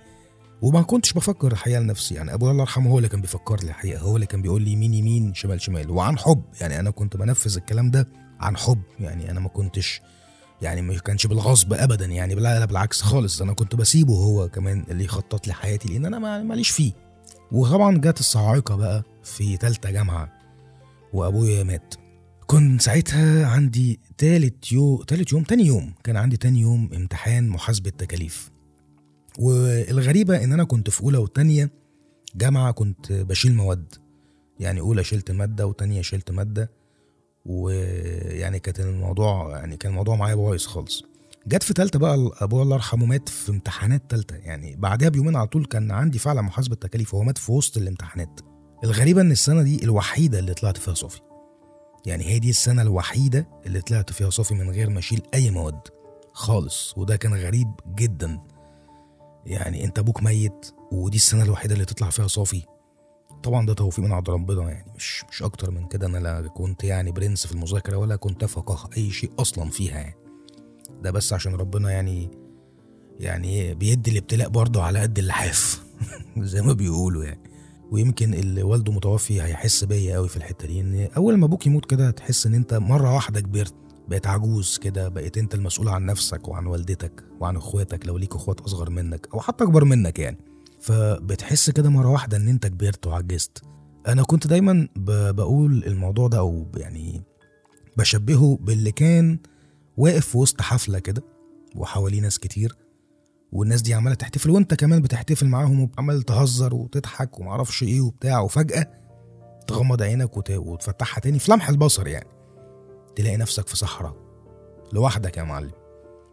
وما 0.61 0.81
كنتش 0.81 1.13
بفكر 1.13 1.51
الحقيقة 1.51 1.79
لنفسي 1.79 2.15
يعني 2.15 2.33
ابويا 2.33 2.51
الله 2.51 2.61
يرحمه 2.63 2.91
هو 2.91 2.97
اللي 2.97 3.09
كان 3.09 3.21
بيفكر 3.21 3.59
لي 3.59 3.69
الحقيقة 3.69 4.01
هو 4.01 4.15
اللي 4.15 4.25
كان 4.25 4.41
بيقول 4.41 4.61
لي 4.61 4.71
يمين 4.71 4.93
يمين 4.93 5.33
شمال 5.33 5.61
شمال 5.61 5.91
وعن 5.91 6.17
حب 6.17 6.43
يعني 6.61 6.79
أنا 6.79 6.89
كنت 6.89 7.17
بنفذ 7.17 7.57
الكلام 7.57 7.91
ده 7.91 8.07
عن 8.39 8.57
حب 8.57 8.81
يعني 8.99 9.31
أنا 9.31 9.39
ما 9.39 9.49
كنتش 9.49 10.01
يعني 10.61 10.81
ما 10.81 10.97
كانش 10.97 11.27
بالغصب 11.27 11.73
ابدا 11.73 12.05
يعني 12.05 12.35
لا 12.35 12.59
لا 12.59 12.65
بالعكس 12.65 13.01
خالص. 13.01 13.41
أنا 13.41 13.53
كنت 13.53 13.75
بسيبه 13.75 14.13
هو 14.13 14.49
كمان 14.49 14.85
اللي 14.89 15.03
يخطط 15.03 15.47
لي 15.47 15.53
حياتي 15.53 15.87
لأن 15.93 16.05
أنا 16.05 16.19
ما- 16.19 16.43
ماليش 16.43 16.69
فيه. 16.69 16.91
وطبعا 17.51 17.97
جت 17.97 18.19
الصاعقه 18.19 18.75
بقى 18.75 19.03
في 19.23 19.57
تالتة 19.57 19.91
جامعة 19.91 20.33
وأبويا 21.13 21.63
مات. 21.63 21.93
كنت 22.47 22.81
ساعتها 22.81 23.47
عندي 23.47 23.99
تالت 24.17 24.71
يوم 24.71 25.03
تالت 25.03 25.31
يوم 25.31 25.43
تاني 25.43 25.65
يوم 25.65 25.93
كان 26.03 26.17
عندي 26.17 26.37
تاني 26.37 26.59
يوم 26.59 26.89
امتحان 26.93 27.47
محاسبة 27.49 27.89
تكاليف. 27.89 28.51
والغريبة 29.39 30.43
إن 30.43 30.53
أنا 30.53 30.63
كنت 30.63 30.89
في 30.89 31.03
أولى 31.03 31.17
وتانية 31.17 31.71
جامعة 32.35 32.71
كنت 32.71 33.11
بشيل 33.11 33.53
مواد. 33.55 33.95
يعني 34.59 34.79
أولى 34.79 35.03
شلت 35.03 35.31
مادة 35.31 35.67
وتانية 35.67 36.01
شلت 36.01 36.31
مادة. 36.31 36.71
ويعني 37.45 38.59
كانت 38.59 38.79
الموضوع 38.79 39.57
يعني 39.57 39.77
كان 39.77 39.91
الموضوع 39.91 40.15
معايا 40.15 40.35
بايظ 40.35 40.65
خالص. 40.65 41.03
جت 41.47 41.63
في 41.63 41.73
تالتة 41.73 41.99
بقى 41.99 42.31
ابويا 42.41 42.63
الله 42.63 42.75
يرحمه 42.75 43.05
مات 43.05 43.29
في 43.29 43.49
امتحانات 43.51 44.01
تالتة. 44.09 44.35
يعني 44.35 44.75
بعدها 44.75 45.09
بيومين 45.09 45.35
على 45.35 45.47
طول 45.47 45.65
كان 45.65 45.91
عندي 45.91 46.19
فعلا 46.19 46.41
محاسبة 46.41 46.75
تكاليف 46.75 47.13
وهو 47.13 47.23
مات 47.23 47.37
في 47.37 47.51
وسط 47.51 47.77
الامتحانات. 47.77 48.39
الغريبة 48.83 49.21
إن 49.21 49.31
السنة 49.31 49.61
دي 49.61 49.83
الوحيدة 49.83 50.39
اللي 50.39 50.53
طلعت 50.53 50.77
فيها 50.77 50.93
صافي 50.93 51.19
يعني 52.05 52.25
هي 52.25 52.39
دي 52.39 52.49
السنة 52.49 52.81
الوحيدة 52.81 53.47
اللي 53.65 53.81
طلعت 53.81 54.13
فيها 54.13 54.29
صافي 54.29 54.53
من 54.55 54.69
غير 54.69 54.89
ما 54.89 54.99
أشيل 54.99 55.21
أي 55.33 55.51
مواد 55.51 55.79
خالص 56.33 56.93
وده 56.97 57.15
كان 57.15 57.33
غريب 57.33 57.67
جدا. 57.95 58.39
يعني 59.45 59.83
أنت 59.85 59.99
أبوك 59.99 60.23
ميت 60.23 60.71
ودي 60.91 61.17
السنة 61.17 61.43
الوحيدة 61.43 61.73
اللي 61.73 61.85
تطلع 61.85 62.09
فيها 62.09 62.27
صافي 62.27 62.61
طبعا 63.43 63.65
ده 63.65 63.73
توفيق 63.73 64.05
من 64.05 64.11
عند 64.11 64.29
ربنا 64.29 64.69
يعني 64.71 64.91
مش 64.95 65.23
مش 65.31 65.43
أكتر 65.43 65.71
من 65.71 65.87
كده. 65.87 66.07
أنا 66.07 66.17
لا 66.17 66.47
كنت 66.47 66.83
يعني 66.83 67.11
برنس 67.11 67.47
في 67.47 67.51
المذاكرة 67.53 67.97
ولا 67.97 68.15
كنت 68.15 68.43
أفقه 68.43 68.89
أي 68.97 69.11
شيء 69.11 69.31
أصلا 69.39 69.69
فيها 69.69 69.99
يعني. 69.99 70.15
ده 71.01 71.11
بس 71.11 71.33
عشان 71.33 71.55
ربنا 71.55 71.91
يعني 71.91 72.31
يعني 73.19 73.47
إيه 73.47 73.73
بيدي 73.73 74.11
الابتلاء 74.11 74.49
برضه 74.49 74.83
على 74.83 74.99
قد 74.99 75.19
اللحاف 75.19 75.83
زي 76.37 76.61
ما 76.61 76.73
بيقولوا 76.73 77.23
يعني. 77.23 77.51
ويمكن 77.91 78.33
اللي 78.33 78.63
والده 78.63 78.91
متوفي 78.91 79.41
هيحس 79.41 79.83
بيا 79.83 80.15
قوي 80.15 80.29
في 80.29 80.37
الحتة 80.37 80.67
دي 80.67 80.81
إن 80.81 81.09
أول 81.17 81.37
ما 81.37 81.45
أبوك 81.45 81.67
يموت 81.67 81.85
كده 81.85 82.11
تحس 82.11 82.45
إن 82.45 82.53
أنت 82.53 82.73
مرة 82.73 83.13
واحدة 83.15 83.41
كبرت 83.41 83.73
بقيت 84.07 84.27
عجوز 84.27 84.77
كده 84.77 85.09
بقيت 85.09 85.37
أنت 85.37 85.55
المسؤول 85.55 85.89
عن 85.89 86.05
نفسك 86.05 86.47
وعن 86.47 86.65
والدتك 86.65 87.23
وعن 87.39 87.57
إخواتك 87.57 88.07
لو 88.07 88.17
ليك 88.17 88.35
إخوات 88.35 88.61
أصغر 88.61 88.89
منك 88.89 89.27
أو 89.33 89.39
حتى 89.39 89.63
أكبر 89.63 89.85
منك 89.85 90.19
يعني. 90.19 90.50
فبتحس 90.81 91.69
كده 91.69 91.89
مرة 91.89 92.09
واحدة 92.09 92.37
إن 92.37 92.47
أنت 92.47 92.67
كبرت 92.67 93.07
وعجزت. 93.07 93.63
أنا 94.07 94.23
كنت 94.23 94.47
دايما 94.47 94.87
بقول 95.31 95.83
الموضوع 95.83 96.27
ده 96.27 96.37
أو 96.37 96.67
يعني 96.77 97.21
بشبهه 97.97 98.57
باللي 98.61 98.91
كان 98.91 99.39
واقف 99.97 100.27
في 100.27 100.37
وسط 100.37 100.61
حفلة 100.61 100.99
كده 100.99 101.23
وحواليه 101.75 102.21
ناس 102.21 102.39
كتير 102.39 102.75
والناس 103.51 103.81
دي 103.81 103.93
عمالة 103.93 104.15
تحتفل 104.15 104.49
وأنت 104.49 104.73
كمان 104.73 105.01
بتحتفل 105.01 105.47
معاهم 105.47 105.89
وعمال 105.97 106.23
تهزر 106.23 106.75
وتضحك 106.75 107.39
ومعرفش 107.39 107.83
إيه 107.83 108.01
وبتاع 108.01 108.39
وفجأة 108.39 108.87
تغمض 109.67 110.01
عينك 110.01 110.37
وت... 110.37 110.51
وتفتحها 110.51 111.19
تاني 111.21 111.39
في 111.39 111.51
لمح 111.51 111.69
البصر 111.69 112.07
يعني. 112.07 112.29
تلاقي 113.15 113.37
نفسك 113.37 113.67
في 113.67 113.77
صحراء 113.77 114.15
لوحدك 114.93 115.37
يا 115.37 115.43
معلم. 115.43 115.71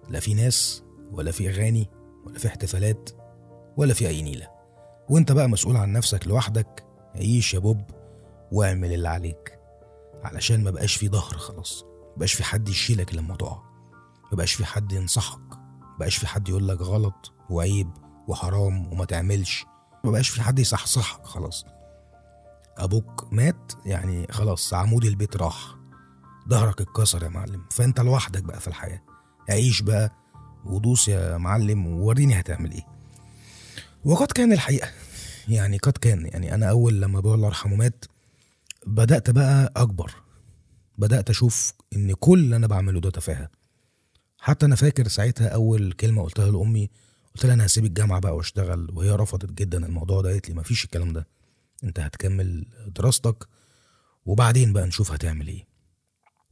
لا 0.08 0.20
في 0.20 0.34
ناس 0.34 0.82
ولا 1.12 1.30
في 1.30 1.48
أغاني 1.48 1.90
ولا 2.26 2.38
في 2.38 2.48
احتفالات 2.48 3.10
ولا 3.78 3.94
في 3.94 4.08
أي 4.08 4.22
نيلة. 4.22 4.48
وأنت 5.08 5.32
بقى 5.32 5.48
مسؤول 5.48 5.76
عن 5.76 5.92
نفسك 5.92 6.26
لوحدك. 6.26 6.84
عيش 7.14 7.54
يا 7.54 7.58
بوب 7.58 7.82
واعمل 8.52 8.92
اللي 8.92 9.08
عليك. 9.08 9.58
علشان 10.24 10.64
ما 10.64 10.70
بقاش 10.70 10.96
في 10.96 11.08
ظهر 11.08 11.38
خلاص. 11.38 11.84
ما 11.84 12.16
بقاش 12.16 12.32
في 12.32 12.44
حد 12.44 12.68
يشيلك 12.68 13.14
لما 13.14 13.36
تقع. 13.36 13.62
ما 14.30 14.36
بقاش 14.36 14.54
في 14.54 14.64
حد 14.64 14.92
ينصحك. 14.92 15.40
بقاش 15.98 16.16
في 16.16 16.26
حد 16.26 16.48
يقول 16.48 16.68
لك 16.68 16.80
غلط 16.80 17.32
وعيب 17.50 17.90
وحرام 18.28 18.92
وما 18.92 19.04
تعملش. 19.04 19.64
ما 20.04 20.10
بقاش 20.10 20.28
في 20.28 20.42
حد 20.42 20.58
يصحصحك 20.58 21.26
خلاص. 21.26 21.64
أبوك 22.78 23.28
مات 23.32 23.72
يعني 23.86 24.26
خلاص 24.30 24.74
عمود 24.74 25.04
البيت 25.04 25.36
راح. 25.36 25.76
ظهرك 26.48 26.80
اتكسر 26.80 27.22
يا 27.22 27.28
معلم. 27.28 27.64
فأنت 27.70 28.00
لوحدك 28.00 28.42
بقى 28.42 28.60
في 28.60 28.68
الحياة. 28.68 29.02
عيش 29.50 29.82
بقى 29.82 30.10
ودوس 30.64 31.08
يا 31.08 31.36
معلم 31.36 31.86
ووريني 31.86 32.40
هتعمل 32.40 32.72
إيه. 32.72 32.97
وقد 34.04 34.26
كان 34.32 34.52
الحقيقة. 34.52 34.88
يعني 35.48 35.78
قد 35.78 35.92
كان 35.92 36.26
يعني 36.26 36.54
أنا 36.54 36.70
أول 36.70 37.00
لما 37.02 37.18
ابويا 37.18 37.34
الله 37.34 37.46
يرحمه 37.48 37.76
مات 37.76 38.04
بدأت 38.86 39.30
بقى 39.30 39.72
أكبر. 39.76 40.12
بدأت 40.98 41.30
أشوف 41.30 41.72
إن 41.96 42.12
كل 42.12 42.38
اللي 42.38 42.56
أنا 42.56 42.66
بعمله 42.66 43.00
ده 43.00 43.10
تفاهة. 43.10 43.48
حتى 44.38 44.66
أنا 44.66 44.76
فاكر 44.76 45.08
ساعتها 45.08 45.48
أول 45.48 45.92
كلمة 45.92 46.22
قلتها 46.22 46.50
لأمي 46.50 46.90
قلت 47.34 47.46
لها 47.46 47.54
أنا 47.54 47.66
هسيب 47.66 47.84
الجامعة 47.84 48.20
بقى 48.20 48.36
وأشتغل 48.36 48.90
وهي 48.94 49.10
رفضت 49.10 49.52
جدا 49.52 49.86
الموضوع 49.86 50.20
ده 50.22 50.28
قالت 50.30 50.48
لي 50.48 50.54
مفيش 50.54 50.84
الكلام 50.84 51.12
ده. 51.12 51.26
أنت 51.84 52.00
هتكمل 52.00 52.66
دراستك 52.96 53.46
وبعدين 54.26 54.72
بقى 54.72 54.86
نشوف 54.86 55.12
هتعمل 55.12 55.48
إيه. 55.48 55.66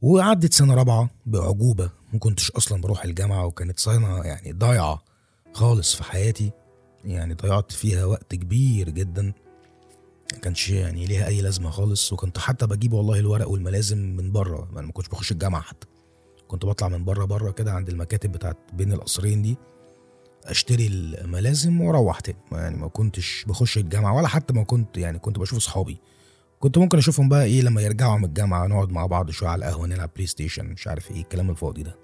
وعدت 0.01 0.53
سنة 0.53 0.73
رابعة 0.75 1.09
باعجوبه 1.25 1.89
ما 2.13 2.19
كنتش 2.19 2.51
أصلا 2.51 2.81
بروح 2.81 3.03
الجامعة 3.03 3.45
وكانت 3.45 3.79
سنة 3.79 4.21
يعني 4.23 4.51
ضايعة 4.51 5.03
خالص 5.53 5.95
في 5.95 6.03
حياتي. 6.03 6.51
يعني 7.07 7.33
ضيعت 7.33 7.71
فيها 7.71 8.05
وقت 8.05 8.35
كبير 8.35 8.89
جدا. 8.89 9.33
ما 10.33 10.39
كانش 10.41 10.69
يعني 10.69 11.05
ليها 11.05 11.27
أي 11.27 11.41
لازمة 11.41 11.69
خالص 11.69 12.13
وكنت 12.13 12.37
حتى 12.37 12.67
بجيب 12.67 12.93
والله 12.93 13.19
الورق 13.19 13.49
والملازم 13.49 13.97
من 13.97 14.31
بره 14.31 14.69
أنا 14.73 14.81
ما 14.81 14.91
كنتش 14.91 15.09
بخش 15.09 15.31
الجامعة 15.31 15.61
حتى. 15.61 15.87
كنت 16.47 16.65
بطلع 16.65 16.87
من 16.87 17.05
بره 17.05 17.25
بره 17.25 17.51
كده 17.51 17.71
عند 17.71 17.89
المكاتب 17.89 18.31
بتاعت 18.31 18.57
بين 18.73 18.93
القصرين 18.93 19.41
دي 19.41 19.57
أشتري 20.45 20.87
الملازم 20.87 21.81
وأروح 21.81 22.19
تاني. 22.19 22.37
يعني 22.51 22.77
ما 22.77 22.87
كنتش 22.87 23.45
بخش 23.47 23.77
الجامعة 23.77 24.15
ولا 24.15 24.27
حتى 24.27 24.53
ما 24.53 24.63
كنت 24.63 24.97
يعني 24.97 25.19
كنت 25.19 25.39
بشوف 25.39 25.57
اصحابي 25.57 25.97
كنت 26.59 26.77
ممكن 26.77 26.97
أشوفهم 26.97 27.29
بقى 27.29 27.43
إيه 27.43 27.61
لما 27.61 27.81
يرجعوا 27.81 28.17
من 28.17 28.25
الجامعة 28.25 28.67
نقعد 28.67 28.91
مع 28.91 29.05
بعض 29.05 29.31
شوية 29.31 29.49
على 29.49 29.65
القهوة 29.65 29.87
نلعب 29.87 30.09
PlayStation 30.15 30.65
مش 30.65 30.87
عارف 30.87 31.11
إيه 31.11 31.21
الكلام 31.21 31.49
الفاضي 31.49 31.83
ده. 31.83 31.95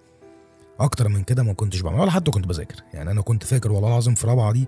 أكتر 0.80 1.08
من 1.08 1.24
كده 1.24 1.44
ما 1.44 1.54
كنتش 1.54 1.82
بعمل 1.82 2.00
ولا 2.00 2.12
حتى 2.12 2.32
كنت 2.32 2.48
بذاكر. 2.48 2.76
يعني 2.94 3.12
أنا 3.12 3.22
كنت 3.22 3.44
فاكر 3.44 3.72
والله 3.72 3.88
العظيم 3.90 4.16
في 4.16 4.28
رابعة 4.28 4.52
دي 4.52 4.68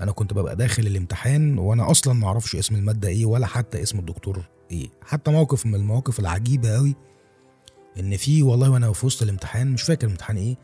أنا 0.00 0.12
كنت 0.12 0.32
ببقى 0.34 0.56
داخل 0.56 0.86
الامتحان 0.86 1.58
وأنا 1.58 1.90
أصلا 1.90 2.14
ما 2.14 2.26
أعرفش 2.26 2.56
اسم 2.56 2.74
المادة 2.74 3.08
إيه 3.08 3.24
ولا 3.24 3.46
حتى 3.46 3.82
اسم 3.82 3.98
الدكتور 3.98 4.44
إيه. 4.70 4.90
حتى 5.02 5.30
موقف 5.30 5.66
من 5.66 5.74
المواقف 5.74 6.20
العجيبة 6.20 6.74
قوي 6.74 6.94
إن 8.00 8.16
في 8.16 8.42
والله 8.42 8.70
وأنا 8.70 8.92
في 8.92 9.06
وسط 9.06 9.22
الامتحان 9.22 9.72
مش 9.72 9.82
فاكر 9.82 10.06
الامتحان 10.06 10.36
إيه 10.36 10.56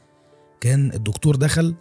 كان 0.60 0.92
الدكتور 0.92 1.36
دخل 1.36 1.74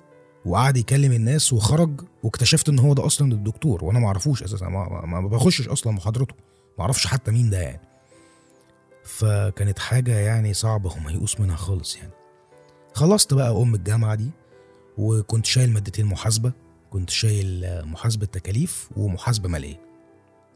وقعد 0.46 0.78
يكلم 0.78 1.12
الناس 1.12 1.54
وخرج 1.54 2.02
واكتشفت 2.24 2.70
إن 2.70 2.80
هو 2.80 2.94
ده 2.94 3.06
أصلا 3.06 3.32
الدكتور 3.32 3.86
وأنا 3.86 4.00
ما 4.00 4.08
أعرفوش 4.08 4.44
أساسا 4.44 4.68
ما, 4.70 5.28
بخشش 5.28 5.68
أصلا 5.68 5.94
محاضرته 5.94 6.36
ما 6.78 6.82
أعرفش 6.82 7.08
حتى 7.08 7.32
مين 7.32 7.50
ده 7.50 7.62
يعني. 7.62 7.82
فكانت 9.04 9.80
حاجة 9.80 10.20
يعني 10.20 10.54
صعبة 10.54 10.94
وميؤوس 10.98 11.40
منها 11.40 11.56
خالص 11.56 11.96
يعني. 11.96 12.12
خلصت 12.94 13.34
بقى 13.34 13.52
أم 13.62 13.76
الجامعة 13.76 14.16
دي 14.16 14.32
وكنت 14.98 15.46
شايل 15.46 15.72
مادتين 15.72 16.06
محاسبة 16.06 16.54
كنت 16.94 17.10
شايل 17.10 17.82
محاسبه 17.86 18.26
تكاليف 18.26 18.90
ومحاسبه 18.98 19.50
مالية. 19.50 19.80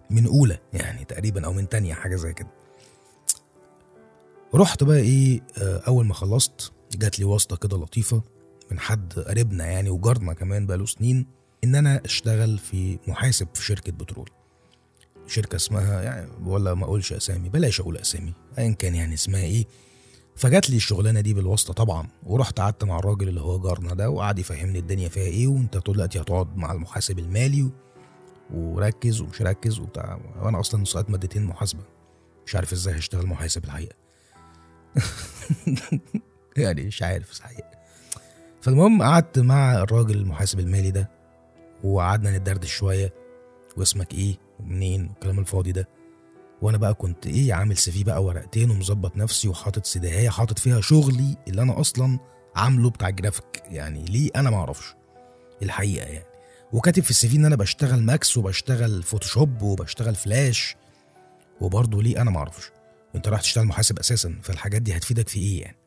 من 0.10 0.26
أولى 0.28 0.60
يعني 0.74 1.06
تقريبا 1.06 1.46
أو 1.46 1.54
من 1.54 1.70
تانية 1.70 1.94
حاجة 1.94 2.16
زي 2.16 2.34
كده. 2.34 2.48
رحت 4.56 4.84
بقى 4.84 4.98
إيه 4.98 5.42
آه، 5.58 5.78
أول 5.88 6.06
ما 6.06 6.14
خلصت 6.14 6.72
جات 6.96 7.20
لي 7.20 7.26
واسطة 7.26 7.56
كده 7.56 7.78
لطيفة 7.78 8.24
من 8.72 8.80
حد 8.80 9.14
قريبنا 9.14 9.66
يعني 9.66 9.90
وجارنا 9.90 10.34
كمان 10.34 10.66
بقاله 10.66 10.86
سنين 10.86 11.26
إن 11.64 11.76
أنا 11.76 12.02
أشتغل 12.06 12.58
في 12.58 13.00
محاسب 13.08 13.48
في 13.54 13.64
شركة 13.64 13.92
بترول. 13.92 14.30
شركة 15.28 15.56
اسمها 15.56 16.02
يعني 16.02 16.32
ولا 16.46 16.74
ما 16.74 16.86
أقولش 16.86 17.14
أسامي 17.14 17.50
بلاش 17.50 17.80
أقول 17.80 17.98
أسامي 17.98 18.34
ايا 18.58 18.72
كان 18.72 18.96
يعني 18.96 19.14
اسمها 19.14 19.42
إيه. 19.44 19.66
فجات 20.38 20.70
لي 20.70 20.76
الشغلانة 20.76 21.22
دي 21.22 21.34
بالواسطة 21.34 21.74
طبعا 21.74 22.08
ورحت 22.24 22.60
قعدت 22.60 22.84
مع 22.84 23.00
الراجل 23.00 23.28
اللي 23.28 23.42
هو 23.42 23.60
جارنا 23.60 23.94
ده 23.94 24.10
وقعد 24.10 24.40
يفهمني 24.40 24.80
الدنيا 24.80 25.10
فيها 25.10 25.24
إيه 25.24 25.48
وأنت 25.48 25.90
دلوقتي 25.90 26.22
هتقعد 26.22 26.58
مع 26.58 26.72
المحاسب 26.72 27.20
المالي. 27.20 27.72
وركز 28.54 29.22
ومش 29.22 29.42
ركز 29.42 29.80
وبتاع 29.80 30.20
وأنا 30.42 30.60
أصلا 30.60 30.86
سقطت 30.86 31.10
مادتين 31.10 31.44
محاسبة 31.44 31.84
مش 32.46 32.56
عارف 32.56 32.74
إزاي 32.74 32.98
هشتغل 32.98 33.28
محاسب 33.28 33.64
الحقيقة 33.64 33.96
يعني 36.58 36.84
مش 36.84 37.04
عارف 37.04 37.32
صحيح 37.32 37.72
فالمهم 38.62 39.02
قعدت 39.02 39.40
مع 39.40 39.74
الراجل 39.74 40.18
المحاسب 40.18 40.60
المالي 40.60 40.92
ده 40.92 41.10
وقعدنا 41.84 42.38
ندردش 42.38 42.76
شوية 42.76 43.14
واسمك 43.78 44.14
إيه 44.14 44.38
ومنين 44.60 45.08
والكلام 45.08 45.40
الفاضي 45.40 45.72
ده 45.72 45.88
وأنا 46.62 46.78
بقى 46.78 46.94
كنت 46.94 47.28
إيه 47.28 47.54
عامل 47.54 47.78
CV 47.78 48.04
بقى 48.04 48.24
ورقتين 48.24 48.70
ومظبط 48.72 49.18
نفسي 49.18 49.48
وحاطط 49.48 49.86
سيديهاية 49.86 50.30
حاطط 50.30 50.60
فيها 50.60 50.82
شغلي 50.82 51.38
اللي 51.48 51.62
أنا 51.62 51.80
أصلا 51.82 52.20
عامله 52.56 52.90
بتاع 52.90 53.10
جرافيك 53.10 53.64
يعني 53.66 54.06
ليه؟ 54.06 54.30
أنا 54.36 54.50
ما 54.50 54.58
أعرفش. 54.58 54.96
الحقيقة 55.62 56.06
يعني. 56.08 56.26
وكاتب 56.74 57.04
في 57.04 57.10
ال 57.10 57.28
CV 57.28 57.36
إن 57.38 57.46
أنا 57.46 57.56
بشتغل 57.56 58.04
Max 58.04 58.38
وبشتغل 58.38 59.04
Photoshop 59.04 59.62
وبشتغل 59.62 60.16
فلاش. 60.16 60.76
وبرضه 61.62 62.04
ليه؟ 62.04 62.22
أنا 62.22 62.32
ما 62.32 62.38
أعرفش. 62.38 62.72
أنت 63.16 63.28
رايح 63.28 63.42
تشتغل 63.42 63.66
محاسب 63.66 64.00
أساسا 64.00 64.40
فالحاجات 64.44 64.82
دي 64.82 64.98
هتفيدك 64.98 65.30
في 65.30 65.40
إيه 65.40 65.62
يعني؟ 65.62 65.78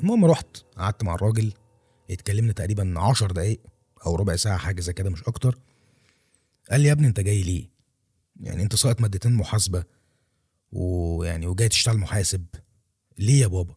المهم 0.00 0.24
رحت 0.24 0.56
قعدت 0.76 1.04
مع 1.04 1.14
الراجل 1.14 1.52
اتكلمنا 2.10 2.52
تقريبا 2.52 2.94
عشر 2.96 3.30
دقايق 3.30 3.60
أو 4.06 4.16
ربع 4.16 4.36
ساعة 4.36 4.56
حاجة 4.56 4.80
زي 4.80 4.92
كده 4.92 5.10
مش 5.10 5.22
أكتر. 5.22 5.58
قال 6.70 6.80
لي 6.80 6.88
يا 6.88 6.92
ابني 6.92 7.06
أنت 7.06 7.20
جاي 7.20 7.42
ليه؟ 7.42 7.73
يعني 8.40 8.62
انت 8.62 8.76
ساقط 8.76 9.00
مادتين 9.00 9.32
محاسبة 9.32 9.84
ويعني 10.72 11.46
وجاي 11.46 11.68
تشتغل 11.68 11.98
محاسب. 11.98 12.46
ليه 13.18 13.40
يا 13.40 13.46
بابا؟ 13.46 13.74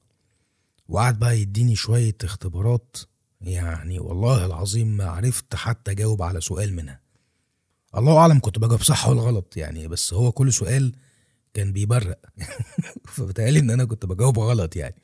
وقعد 0.87 1.19
بقى 1.19 1.41
يديني 1.41 1.75
شوية 1.75 2.15
اختبارات. 2.23 2.97
يعني 3.41 3.99
والله 3.99 4.45
العظيم 4.45 4.97
ما 4.97 5.05
عرفت 5.05 5.55
حتى 5.55 5.91
أجاوب 5.91 6.21
على 6.21 6.41
سؤال 6.41 6.73
منها. 6.73 6.99
الله 7.97 8.17
أعلم 8.17 8.39
كنت 8.39 8.59
بجاوب 8.59 8.81
صح 8.83 9.07
ولا 9.07 9.21
غلط 9.21 9.57
يعني 9.57 9.87
بس 9.87 10.13
هو 10.13 10.31
كل 10.31 10.53
سؤال 10.53 10.95
كان 11.53 11.73
بيبرق. 11.73 12.19
فبتهيألي 13.13 13.59
إن 13.59 13.69
أنا 13.69 13.85
كنت 13.85 14.05
بجاوب 14.05 14.39
غلط 14.39 14.75
يعني. 14.75 14.95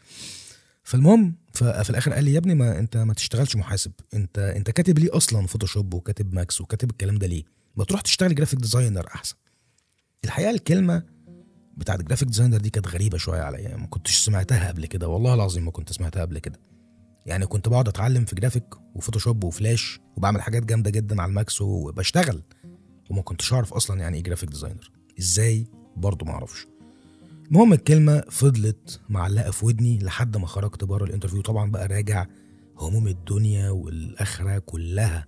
فالمهم 0.84 1.36
ففي 1.54 1.90
الآخر 1.90 2.14
قال 2.14 2.24
لي 2.24 2.34
يا 2.34 2.38
ابني 2.38 2.56
ما 2.56 2.80
أنت 2.80 2.98
ما 2.98 3.14
تشتغلش 3.14 3.56
محاسب. 3.56 3.92
انت 4.14 4.40
أنت 4.40 4.72
كاتب 4.72 5.00
ليه 5.00 5.18
أصلا 5.18 5.48
Photoshop 5.48 5.94
وكاتب 5.94 6.34
Max 6.34 6.62
وكاتب 6.62 6.92
الكلام 6.92 7.18
ده 7.18 7.28
ليه؟ 7.28 7.44
ما 7.76 7.84
تروح 7.84 8.02
تشتغل 8.02 8.36
graphic 8.36 8.60
designer 8.60 9.08
أحسن. 9.08 9.36
الحقيقة 10.26 10.50
الكلمة 10.50 11.04
بتاعت 11.78 12.02
graphic 12.02 12.28
designer 12.28 12.58
دي 12.58 12.70
كانت 12.70 12.88
غريبة 12.88 13.18
شوية 13.18 13.42
عليا 13.42 13.78
ما 13.78 13.88
كنتش 13.88 14.18
سمعتها 14.18 14.68
قبل 14.68 14.86
كده 14.86 15.08
والله 15.08 15.34
العظيم 15.34 15.66
ما 15.66 15.72
كنت 15.72 15.94
سمعتها 15.94 16.22
قبل 16.22 16.40
كده. 16.40 16.60
يعني 17.26 17.46
كنت 17.46 17.70
بقعد 17.70 17.88
أتعلم 17.88 18.26
في 18.26 18.36
جرافيك 18.36 18.64
و 18.96 19.01
Photoshop 19.01 19.44
و 19.44 19.53
Flash 19.53 20.00
وبعمل 20.18 20.42
حاجات 20.42 20.66
جامدة 20.66 20.90
جدا 20.90 21.22
على 21.22 21.30
ال 21.30 21.38
Max 21.38 21.62
وبشتغل 21.62 22.42
وما 23.10 23.22
كنتش 23.22 23.54
أعرف 23.54 23.74
أصلا 23.74 24.00
يعني 24.00 24.18
إيه 24.18 24.24
graphic 24.24 24.50
designer 24.50 24.92
إزاي؟ 25.20 25.68
برضه 25.98 26.26
ما 26.26 26.32
أعرفش. 26.32 26.68
المهم 27.48 27.74
الكلمة 27.74 28.22
فضلت 28.30 29.00
معلقة 29.10 29.52
في 29.52 29.66
ودني 29.66 30.00
لحد 30.00 30.38
ما 30.38 30.48
خرجت 30.48 30.84
بره 30.84 31.04
ال 31.06 31.10
interview 31.10 31.42
طبعا 31.42 31.72
بقى 31.72 31.88
راجع 31.88 32.26
هموم 32.78 33.08
الدنيا 33.08 33.70
والآخرة 33.70 34.58
كلها 34.60 35.28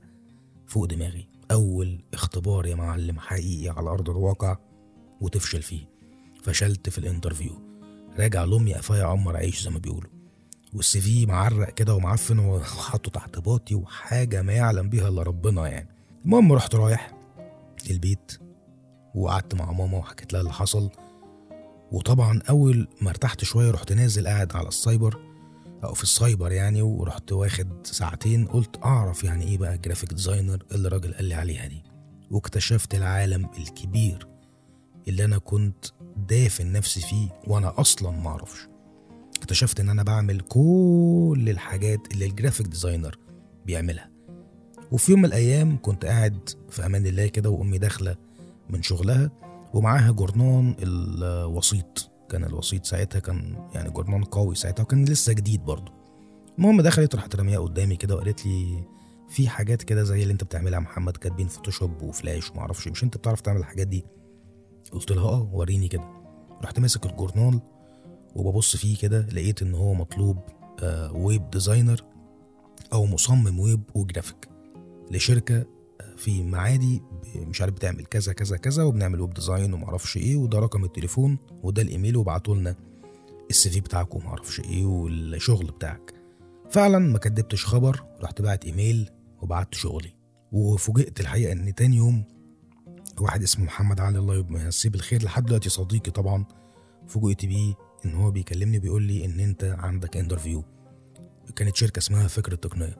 فوق 0.67 0.85
دماغي. 0.85 1.27
أول 1.51 2.03
اختبار 2.13 2.65
يا 2.65 2.75
معلم 2.75 3.19
حقيقي 3.19 3.69
على 3.77 3.89
أرض 3.89 4.09
الواقع. 4.09 4.57
وتفشل 5.25 5.61
فيه. 5.61 5.89
فشلت 6.43 6.89
في 6.89 6.97
ال 6.97 7.03
interview. 7.03 7.61
راجع 8.19 8.43
لأمي 8.43 8.73
قفايا 8.73 9.03
يقمر 9.03 9.37
عيش 9.37 9.63
زي 9.63 9.69
ما 9.69 9.79
بيقولوا. 9.79 10.09
وال 10.73 11.01
CV 11.01 11.25
معرق 11.25 11.69
كده 11.69 11.95
ومعفن 11.95 12.39
وحطه 12.39 13.11
تحت 13.11 13.39
باطي 13.39 13.75
وحاجة 13.75 14.41
ما 14.41 14.53
يعلم 14.53 14.89
بيها 14.89 15.07
إلا 15.07 15.23
ربنا 15.23 15.67
يعني. 15.67 15.89
المهم 16.25 16.53
رحت 16.53 16.75
رايح 16.75 17.11
البيت 17.89 18.31
وقعدت 19.15 19.55
مع 19.55 19.71
ماما 19.71 19.97
وحكيت 19.97 20.33
لها 20.33 20.41
اللي 20.41 20.53
حصل. 20.53 20.89
وطبعا 21.91 22.41
أول 22.49 22.87
ما 23.01 23.09
ارتحت 23.09 23.43
شوية 23.43 23.71
رحت 23.71 23.93
نازل 23.93 24.27
قاعد 24.27 24.55
على 24.55 24.67
السايبر. 24.67 25.19
أو 25.83 25.93
في 25.93 26.03
السايبر 26.03 26.51
يعني 26.51 26.81
ورحت 26.81 27.31
واخد 27.31 27.87
ساعتين. 27.87 28.45
قلت 28.47 28.79
أعرف 28.85 29.23
يعني 29.23 29.47
إيه 29.47 29.57
بقى 29.57 29.77
graphic 29.77 30.13
designer 30.13 30.63
اللي 30.71 30.87
الراجل 30.87 31.13
قال 31.13 31.25
لي 31.25 31.35
عليها 31.35 31.67
دي. 31.67 31.83
واكتشفت 32.31 32.95
العالم 32.95 33.49
الكبير 33.57 34.27
اللي 35.07 35.25
أنا 35.25 35.37
كنت 35.37 35.85
دافن 36.29 36.71
نفسي 36.71 37.01
فيه 37.01 37.29
وأنا 37.47 37.79
أصلا 37.81 38.11
ما 38.11 38.29
أعرفش. 38.29 38.67
اكتشفت 39.37 39.79
إن 39.79 39.89
أنا 39.89 40.03
بعمل 40.03 40.39
كل 40.39 41.45
الحاجات 41.47 42.13
اللي 42.13 42.25
ال 42.25 42.30
graphic 42.30 42.67
designer 42.67 43.17
بيعملها. 43.65 44.09
وفي 44.91 45.11
يوم 45.11 45.19
من 45.19 45.25
الأيام 45.25 45.77
كنت 45.81 46.05
قاعد 46.05 46.49
في 46.69 46.85
أمان 46.85 47.05
الله 47.07 47.27
كده 47.27 47.49
وأمي 47.49 47.77
داخلة 47.77 48.15
من 48.69 48.81
شغلها 48.83 49.31
ومعاها 49.73 50.11
جورنان 50.11 50.75
الوسيط. 50.79 52.11
كان 52.29 52.43
الوسيط 52.43 52.85
ساعتها 52.85 53.19
كان 53.19 53.67
يعني 53.73 53.89
جورنان 53.89 54.23
قوي 54.23 54.55
ساعتها 54.55 54.83
وكان 54.83 55.05
لسه 55.05 55.33
جديد 55.33 55.61
برضه. 55.65 55.91
المهم 56.57 56.81
دخلت 56.81 57.15
راحت 57.15 57.35
رميها 57.35 57.59
قدامي 57.59 57.95
كده 57.95 58.15
وقالت 58.15 58.45
لي 58.45 58.83
في 59.29 59.49
حاجات 59.49 59.83
كده 59.83 60.03
زي 60.03 60.21
اللي 60.23 60.31
أنت 60.33 60.43
بتعملها 60.43 60.79
محمد 60.79 61.17
كاتبين 61.17 61.47
Photoshop 61.47 62.01
و 62.01 62.09
Flash 62.09 62.51
وما 62.51 62.59
أعرفش 62.61 62.87
مش 62.87 63.03
أنت 63.03 63.17
بتعرف 63.17 63.41
تعمل 63.41 63.59
الحاجات 63.59 63.87
دي؟ 63.87 64.05
قلت 64.91 65.11
لها 65.11 65.23
آه 65.29 65.49
وريني 65.53 65.87
كده. 65.87 66.03
رحت 66.63 66.79
ماسك 66.79 67.05
الجورنال 67.05 67.59
وببص 68.35 68.75
فيه 68.75 68.97
كده 68.97 69.21
لقيت 69.21 69.61
إن 69.61 69.75
هو 69.75 69.93
مطلوب 69.93 70.37
آه 70.79 71.13
web 71.13 71.49
designer 71.49 72.01
أو 72.93 73.05
مصمم 73.05 73.59
web 73.59 73.83
و 73.95 74.02
graphic 74.02 74.49
لشركة 75.11 75.57
آه، 76.01 76.15
في 76.17 76.43
معادي 76.43 77.01
مش 77.35 77.61
عارف 77.61 77.73
بتعمل 77.73 78.05
كذا 78.05 78.33
كذا 78.33 78.57
كذا 78.57 78.83
وبنعمل 78.83 79.21
web 79.21 79.33
design 79.33 79.73
ومعرفش 79.73 80.17
إيه 80.17 80.37
وده 80.37 80.59
رقم 80.59 80.83
التليفون 80.83 81.37
وده 81.63 81.81
الإيميل 81.81 82.17
وابعتوا 82.17 82.55
لنا 82.55 82.75
ال 83.49 83.69
CV 83.69 83.79
بتاعك 83.79 84.15
ومعرفش 84.15 84.59
إيه 84.59 84.85
والشغل 84.85 85.65
بتاعك. 85.65 86.13
فعلا 86.69 86.99
ما 86.99 87.17
كدبتش 87.19 87.65
خبر 87.65 88.03
رحت 88.23 88.41
بعت 88.41 88.65
إيميل 88.65 89.09
وبعت 89.41 89.73
شغلي. 89.75 90.13
وفوجئت 90.51 91.19
الحقيقة 91.19 91.51
إن 91.51 91.75
تاني 91.75 91.95
يوم 91.95 92.23
واحد 93.19 93.43
اسمه 93.43 93.65
محمد 93.65 93.99
علي 93.99 94.19
الله 94.19 94.35
يمسيه 94.35 94.89
بالخير 94.89 95.23
لحد 95.23 95.45
دلوقتي 95.45 95.69
صديقي 95.69 96.11
طبعا 96.11 96.45
فوجئت 97.07 97.45
بيه 97.45 97.73
إن 98.05 98.13
هو 98.13 98.31
بيكلمني 98.31 98.79
بيقول 98.79 99.03
لي 99.03 99.25
إن 99.25 99.39
أنت 99.39 99.75
عندك 99.79 100.17
انترفيو 100.17 100.63
كانت 101.55 101.75
شركة 101.75 101.99
اسمها 101.99 102.27
فكر 102.27 102.51
التقنية. 102.51 102.97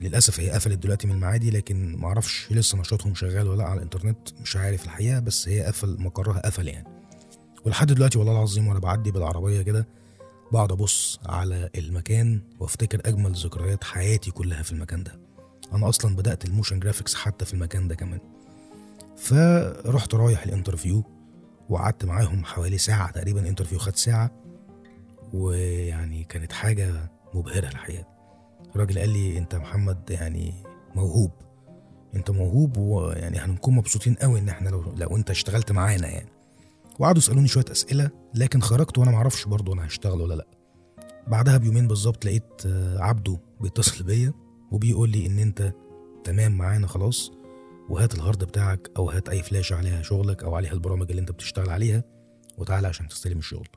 للأسف 0.00 0.40
هي 0.40 0.50
قفلت 0.50 0.78
دلوقتي 0.78 1.06
من 1.06 1.12
المعادي 1.14 1.50
لكن 1.50 1.96
معرفش 1.96 2.52
لسه 2.52 2.78
نشاطهم 2.78 3.14
شغال 3.14 3.48
ولا 3.48 3.58
لا 3.58 3.64
على 3.64 3.76
الإنترنت 3.76 4.28
مش 4.40 4.56
عارف 4.56 4.84
الحقيقة 4.84 5.20
بس 5.20 5.48
هي 5.48 5.62
قفل 5.62 5.96
مقرها 6.00 6.38
قفل 6.38 6.68
يعني. 6.68 6.88
ولحد 7.64 7.92
دلوقتي 7.92 8.18
والله 8.18 8.32
العظيم 8.32 8.68
وأنا 8.68 8.78
بعدي 8.78 9.10
بالعربية 9.10 9.62
كده 9.62 9.88
بقعد 10.52 10.72
أبص 10.72 11.20
على 11.26 11.70
المكان 11.74 12.40
وأفتكر 12.60 13.00
أجمل 13.04 13.32
ذكريات 13.32 13.84
حياتي 13.84 14.30
كلها 14.30 14.62
في 14.62 14.72
المكان 14.72 15.02
ده. 15.02 15.20
أنا 15.72 15.88
أصلا 15.88 16.16
بدأت 16.16 16.44
ال 16.44 16.49
motion 16.49 16.80
graphics 16.80 17.14
حتى 17.14 17.44
في 17.44 17.54
المكان 17.54 17.88
ده 17.88 17.94
كمان. 17.94 18.33
فرحت 19.24 20.14
رايح 20.14 20.42
ال 20.42 20.48
interview 20.48 21.04
وقعدت 21.68 22.04
معاهم 22.04 22.44
حوالي 22.44 22.78
ساعة 22.78 23.10
تقريبا 23.10 23.40
ال 23.40 23.44
interview 23.44 23.78
خد 23.78 23.96
ساعة 23.96 24.30
ويعني 25.32 26.24
كانت 26.24 26.52
حاجة 26.52 27.10
مبهرة 27.34 27.68
الحقيقة. 27.68 28.06
الراجل 28.76 28.98
قال 28.98 29.08
لي 29.08 29.38
أنت 29.38 29.54
محمد 29.54 30.10
يعني 30.10 30.54
موهوب 30.94 31.30
أنت 32.14 32.30
موهوب 32.30 32.76
ويعني 32.76 33.38
هنكون 33.38 33.74
مبسوطين 33.74 34.14
قوي 34.14 34.38
إن 34.38 34.48
إحنا 34.48 34.68
لو 34.68 34.84
لو 34.96 35.16
أنت 35.16 35.30
اشتغلت 35.30 35.72
معانا 35.72 36.08
يعني. 36.08 36.28
وقعدوا 36.98 37.18
يسألوني 37.18 37.48
شوية 37.48 37.64
أسئلة 37.70 38.10
لكن 38.34 38.60
خرجت 38.60 38.98
وأنا 38.98 39.10
معرفش 39.10 39.44
برضه 39.44 39.72
أنا 39.72 39.86
هشتغل 39.86 40.20
ولا 40.20 40.34
لأ. 40.34 40.46
بعدها 41.26 41.56
بيومين 41.56 41.88
بالظبط 41.88 42.24
لقيت 42.24 42.62
عبده 42.96 43.38
بيتصل 43.60 44.04
بيا 44.04 44.32
وبيقول 44.70 45.10
لي 45.10 45.26
إن 45.26 45.38
أنت 45.38 45.72
تمام 46.24 46.52
معانا 46.52 46.86
خلاص 46.86 47.32
وهات 47.88 48.14
الهارد 48.14 48.44
بتاعك 48.44 48.90
أو 48.96 49.10
هات 49.10 49.28
أي 49.28 49.42
فلاشه 49.42 49.76
عليها 49.76 50.02
شغلك 50.02 50.44
أو 50.44 50.54
عليها 50.54 50.72
البرامج 50.72 51.10
اللي 51.10 51.20
أنت 51.20 51.30
بتشتغل 51.32 51.70
عليها 51.70 52.04
وتعالى 52.58 52.86
عشان 52.86 53.08
تستلم 53.08 53.38
الشغل. 53.38 53.68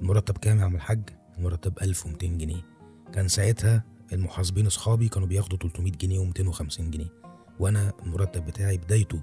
المرتب 0.00 0.38
كام 0.38 0.58
يا 0.58 0.64
عم 0.64 0.74
الحاج؟ 0.74 1.10
المرتب 1.38 1.78
1200 1.82 2.26
جنيه. 2.26 2.66
كان 3.12 3.28
ساعتها 3.28 3.84
المحاسبين 4.12 4.66
أصحابي 4.66 5.08
كانوا 5.08 5.28
بياخدوا 5.28 5.58
300 5.58 5.92
جنيه 5.92 6.30
و250 6.30 6.80
جنيه 6.80 7.12
وأنا 7.60 7.92
المرتب 8.02 8.44
بتاعي 8.44 8.76
بدايته 8.76 9.20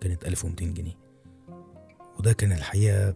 كانت 0.00 0.24
1200 0.24 0.64
جنيه. 0.64 0.96
وده 2.18 2.32
كان 2.32 2.52
الحقيقة 2.52 3.14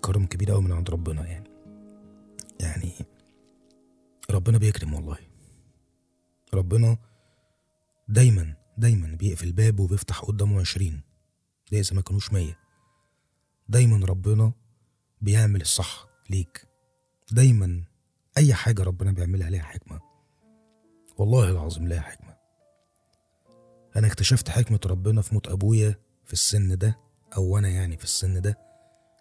كرم 0.00 0.26
كبير 0.26 0.50
قوي 0.50 0.62
من 0.62 0.72
عند 0.72 0.90
ربنا 0.90 1.26
يعني. 1.26 1.50
يعني 2.60 2.92
ربنا 4.30 4.58
بيكرم 4.58 4.94
والله. 4.94 5.18
ربنا 6.54 6.96
دايما 8.08 8.54
دايما 8.78 9.16
بيقفل 9.16 9.52
باب 9.52 9.80
وبيفتح 9.80 10.20
قدامه 10.20 10.60
عشرين. 10.60 11.00
ده 11.72 11.78
إذا 11.78 11.96
ما 11.96 12.02
كانوش 12.02 12.32
مية. 12.32 12.58
دايما 13.68 14.06
ربنا 14.06 14.52
بيعمل 15.20 15.60
الصح 15.60 16.06
ليك. 16.30 16.66
دايما 17.32 17.84
أي 18.36 18.54
حاجة 18.54 18.82
ربنا 18.82 19.12
بيعملها 19.12 19.50
ليها 19.50 19.62
حكمة. 19.62 20.00
والله 21.16 21.50
العظيم 21.50 21.88
ليها 21.88 22.00
حكمة. 22.00 22.36
أنا 23.96 24.06
اكتشفت 24.06 24.48
حكمة 24.48 24.80
ربنا 24.86 25.22
في 25.22 25.34
موت 25.34 25.48
أبويا 25.48 25.98
في 26.24 26.32
السن 26.32 26.78
ده 26.78 26.98
أو 27.36 27.58
أنا 27.58 27.68
يعني 27.68 27.96
في 27.96 28.04
السن 28.04 28.40
ده. 28.40 28.58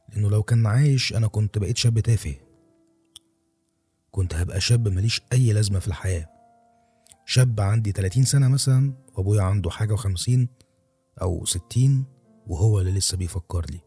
لأنه 0.09 0.29
لو 0.29 0.43
كان 0.43 0.65
عايش 0.65 1.13
أنا 1.13 1.27
كنت 1.27 1.57
بقيت 1.57 1.77
شاب 1.77 1.99
تافه. 1.99 2.35
كنت 4.11 4.35
هبقى 4.35 4.61
شاب 4.61 4.87
ماليش 4.87 5.21
أي 5.33 5.53
لازمة 5.53 5.79
في 5.79 5.87
الحياة. 5.87 6.32
شاب 7.25 7.61
عندي 7.61 7.91
30 7.91 8.23
سنة 8.23 8.47
مثلا 8.47 8.93
وأبويا 9.15 9.41
عنده 9.41 9.69
حاجة 9.69 9.93
وخمسين 9.93 10.49
أو 11.21 11.45
ستين 11.45 12.05
وهو 12.47 12.79
اللي 12.79 12.91
لسه 12.91 13.17
بيفكر 13.17 13.65
لي. 13.71 13.79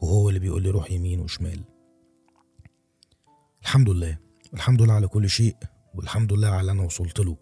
وهو 0.00 0.28
اللي 0.28 0.40
بيقول 0.40 0.62
لي 0.62 0.70
روح 0.70 0.90
يمين 0.90 1.20
وشمال. 1.20 1.64
الحمد 3.62 3.90
لله 3.90 4.18
الحمد 4.54 4.82
لله 4.82 4.94
على 4.94 5.08
كل 5.08 5.30
شيء 5.30 5.56
والحمد 5.94 6.32
لله 6.32 6.48
على 6.48 6.60
اللي 6.60 6.72
أنا 6.72 6.82
وصلت 6.82 7.20
له. 7.20 7.36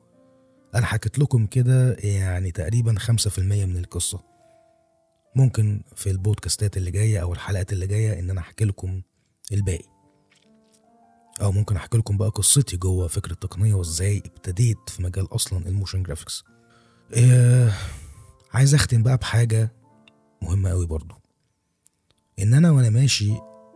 أنا 0.75 0.87
حكيت 0.87 1.19
لكم 1.19 1.47
كده 1.47 1.95
يعني 1.95 2.51
تقريبا 2.51 2.99
خمسة 2.99 3.31
في 3.31 3.39
المية 3.39 3.65
من 3.67 3.77
القصة. 3.77 4.23
ممكن 5.37 5.83
في 5.95 6.11
البودكاستات 6.11 6.77
اللي 6.77 6.91
جاية 6.91 7.23
أو 7.23 7.33
الحلقات 7.33 7.73
اللي 7.73 7.87
جاية 7.87 8.19
إن 8.19 8.31
أنا 8.31 8.41
أحكي 8.41 8.65
لكم 8.65 9.03
الباقي. 9.53 9.96
أو 11.43 11.53
ممكن 11.53 11.77
أحكي 11.77 11.99
لكم 11.99 12.17
بقى 12.17 12.29
قصتي 12.29 12.77
جوه 12.77 13.09
فكرة 13.09 13.33
التقنية 13.33 13.75
وإزاي 13.75 14.19
ابتديت 14.19 14.79
في 14.89 15.03
مجال 15.03 15.35
أصلا 15.35 15.67
ال 15.69 15.74
motion 15.74 16.03
graphics. 16.03 16.45
إيه 17.13 17.73
عايز 18.55 18.75
أختم 18.75 19.03
بقى 19.03 19.17
بحاجة 19.17 19.73
مهمة 20.43 20.71
قوي 20.71 20.87
برضو. 20.87 21.15
إن 22.39 22.55
أنا 22.55 22.71
وأنا 22.71 22.91
ماشي 22.91 23.33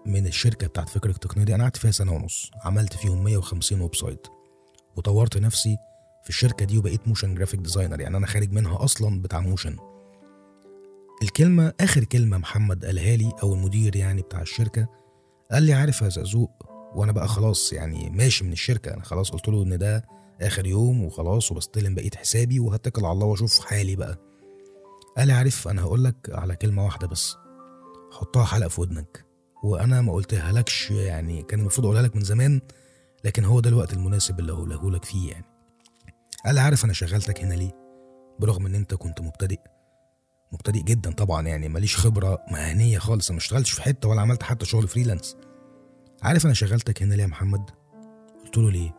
من 0.07 0.27
الشركة 0.27 0.67
بتاعت 0.67 0.89
فكرة 0.89 1.11
التقنية 1.11 1.45
دي 1.45 1.55
أنا 1.55 1.63
قعدت 1.65 1.77
فيها 1.77 1.91
سنة 1.91 2.13
ونص 2.13 2.51
عملت 2.65 2.93
فيهم 2.95 3.25
150 3.25 3.81
website 3.81 4.27
وطورت 4.97 5.37
نفسي 5.39 5.77
في 6.25 6.29
الشركة 6.31 6.65
دي 6.65 6.79
وبقيت 6.79 7.09
motion 7.09 7.35
graphic 7.35 7.61
designer 7.61 8.01
يعني 8.01 8.17
أنا 8.17 8.27
خارج 8.27 8.53
منها 8.53 8.85
أصلا 8.85 9.23
بتاع 9.23 9.41
motion. 9.41 9.77
الكلمة 11.23 11.73
آخر 11.81 12.05
كلمة 12.05 12.39
محمد 12.39 12.85
قالها 12.85 13.17
لي 13.17 13.33
أو 13.43 13.55
المدير 13.55 13.97
يعني 13.97 14.23
بتاع 14.23 14.43
الشركة 14.43 14.89
قال 15.53 15.63
لي 15.63 15.73
عارف 15.73 16.03
يا 16.03 16.09
زقزوق 16.09 16.70
وأنا 16.95 17.13
بقى 17.13 17.29
خلاص 17.29 17.73
يعني 17.73 18.11
ماشي 18.11 18.45
من 18.45 18.53
الشركة. 18.53 18.95
أنا 18.95 19.03
خلاص 19.03 19.31
قلت 19.31 19.49
له 19.49 19.63
إن 19.63 19.79
ده 19.79 20.05
آخر 20.41 20.67
يوم 20.67 21.05
وخلاص 21.05 21.53
وبستلم 21.53 21.95
بقية 21.95 22.11
حسابي 22.17 22.61
وهتكل 22.61 23.05
على 23.05 23.13
الله 23.13 23.27
وأشوف 23.27 23.61
حالي 23.61 23.97
بقى. 23.97 24.19
قال 25.17 25.27
لي 25.27 25.33
عارف 25.33 25.69
أنا 25.69 25.83
هقول 25.83 26.05
لك 26.05 26.17
على 26.33 26.57
كلمة 26.57 26.85
واحدة 26.85 27.07
بس. 27.07 27.37
حطها 28.13 28.45
حلقة 28.45 28.69
في 28.69 28.81
ودنك. 28.81 29.25
وأنا 29.65 30.01
ما 30.01 30.13
قلتها 30.13 30.53
لكش 30.53 30.91
يعني 30.91 31.43
كان 31.43 31.61
المفروض 31.61 31.87
أقولها 31.87 32.03
لك 32.03 32.17
من 32.17 32.23
زمان 32.25 32.61
لكن 33.25 33.45
هو 33.45 33.61
ده 33.61 33.71
الوقت 33.71 33.93
المناسب 33.93 34.41
اللي 34.41 34.53
هقوله 34.53 34.91
لك 34.91 35.05
فيه 35.05 35.31
يعني. 35.31 35.45
قال 36.45 36.55
لي 36.55 36.61
عارف 36.61 36.85
أنا 36.85 36.93
شغلتك 36.93 37.41
هنا 37.41 37.55
ليه؟ 37.55 37.71
برغم 38.39 38.67
إن 38.67 38.75
أنت 38.75 38.95
كنت 38.95 39.21
مبتدئ. 39.21 39.59
مبتدئ 40.53 40.83
جدا 40.83 41.13
طبعا 41.13 41.47
يعني 41.47 41.69
ماليش 41.69 41.97
خبرة 41.97 42.39
مهنية 42.51 42.99
خالص. 42.99 43.29
أنا 43.31 43.37
ما 43.37 43.39
اشتغلتش 43.43 43.71
في 43.71 43.83
حتة 43.83 44.09
ولا 44.09 44.21
عملت 44.21 44.43
حتى 44.43 44.67
شغل 44.67 44.89
freelance 44.89 45.37
عارف 46.23 46.47
أنا 46.47 46.55
شغلتك 46.55 47.03
هنا 47.03 47.15
ليه 47.15 47.23
يا 47.23 47.29
محمد؟ 47.29 47.71
قلت 48.45 48.59
له 48.59 48.71
ليه؟ 48.71 48.95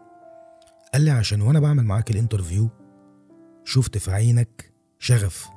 قال 0.93 1.01
لي 1.01 1.11
عشان 1.11 1.41
وأنا 1.41 1.59
بعمل 1.59 1.83
معاك 1.83 2.11
ال 2.11 2.17
interview 2.17 2.69
شفت 3.65 3.97
في 3.97 4.11
عينك 4.11 4.73
شغف 4.99 5.47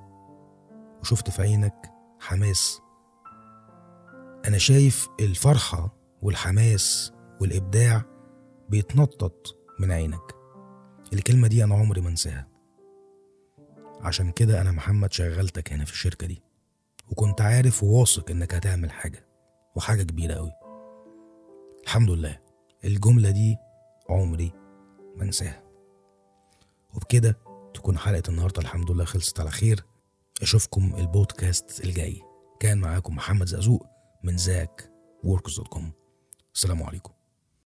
وشفت 1.00 1.30
في 1.30 1.42
عينك 1.42 1.92
حماس. 2.20 2.80
أنا 4.46 4.58
شايف 4.58 5.08
الفرحة 5.20 5.96
والحماس 6.22 7.12
والإبداع 7.40 8.02
بيتنطط 8.68 9.56
من 9.80 9.92
عينك. 9.92 10.34
الكلمة 11.12 11.48
دي 11.48 11.64
أنا 11.64 11.74
عمري 11.74 12.00
ما 12.00 12.08
أنساها. 12.08 12.48
عشان 14.00 14.30
كده 14.30 14.60
أنا 14.60 14.72
محمد 14.72 15.12
شغلتك 15.12 15.72
هنا 15.72 15.84
في 15.84 15.92
الشركة 15.92 16.26
دي. 16.26 16.42
وكنت 17.10 17.40
عارف 17.40 17.82
وواثق 17.82 18.30
إنك 18.30 18.54
هتعمل 18.54 18.90
حاجة 18.90 19.26
وحاجة 19.76 20.02
كبيرة 20.02 20.34
قوي 20.34 20.52
الحمد 21.84 22.10
لله. 22.10 22.38
الجملة 22.84 23.30
دي 23.30 23.56
عمري 24.08 24.52
ما 25.16 25.22
انساها. 25.24 25.62
وبكده 26.94 27.38
تكون 27.74 27.98
حلقة 27.98 28.22
النهاردة 28.28 28.62
الحمد 28.62 28.90
لله 28.90 29.04
خلصت 29.04 29.40
على 29.40 29.50
خير. 29.50 29.84
أشوفكم 30.42 30.94
البودكاست 30.96 31.84
الجاي. 31.84 32.22
كان 32.60 32.78
معاكم 32.78 33.16
محمد 33.16 33.46
زقزوق 33.46 33.86
من 34.22 34.36
Zak 34.36 34.92
Works 35.24 35.56
dot 35.56 35.68
com 35.68 35.92
السلام 36.54 36.82
عليكم. 36.82 37.12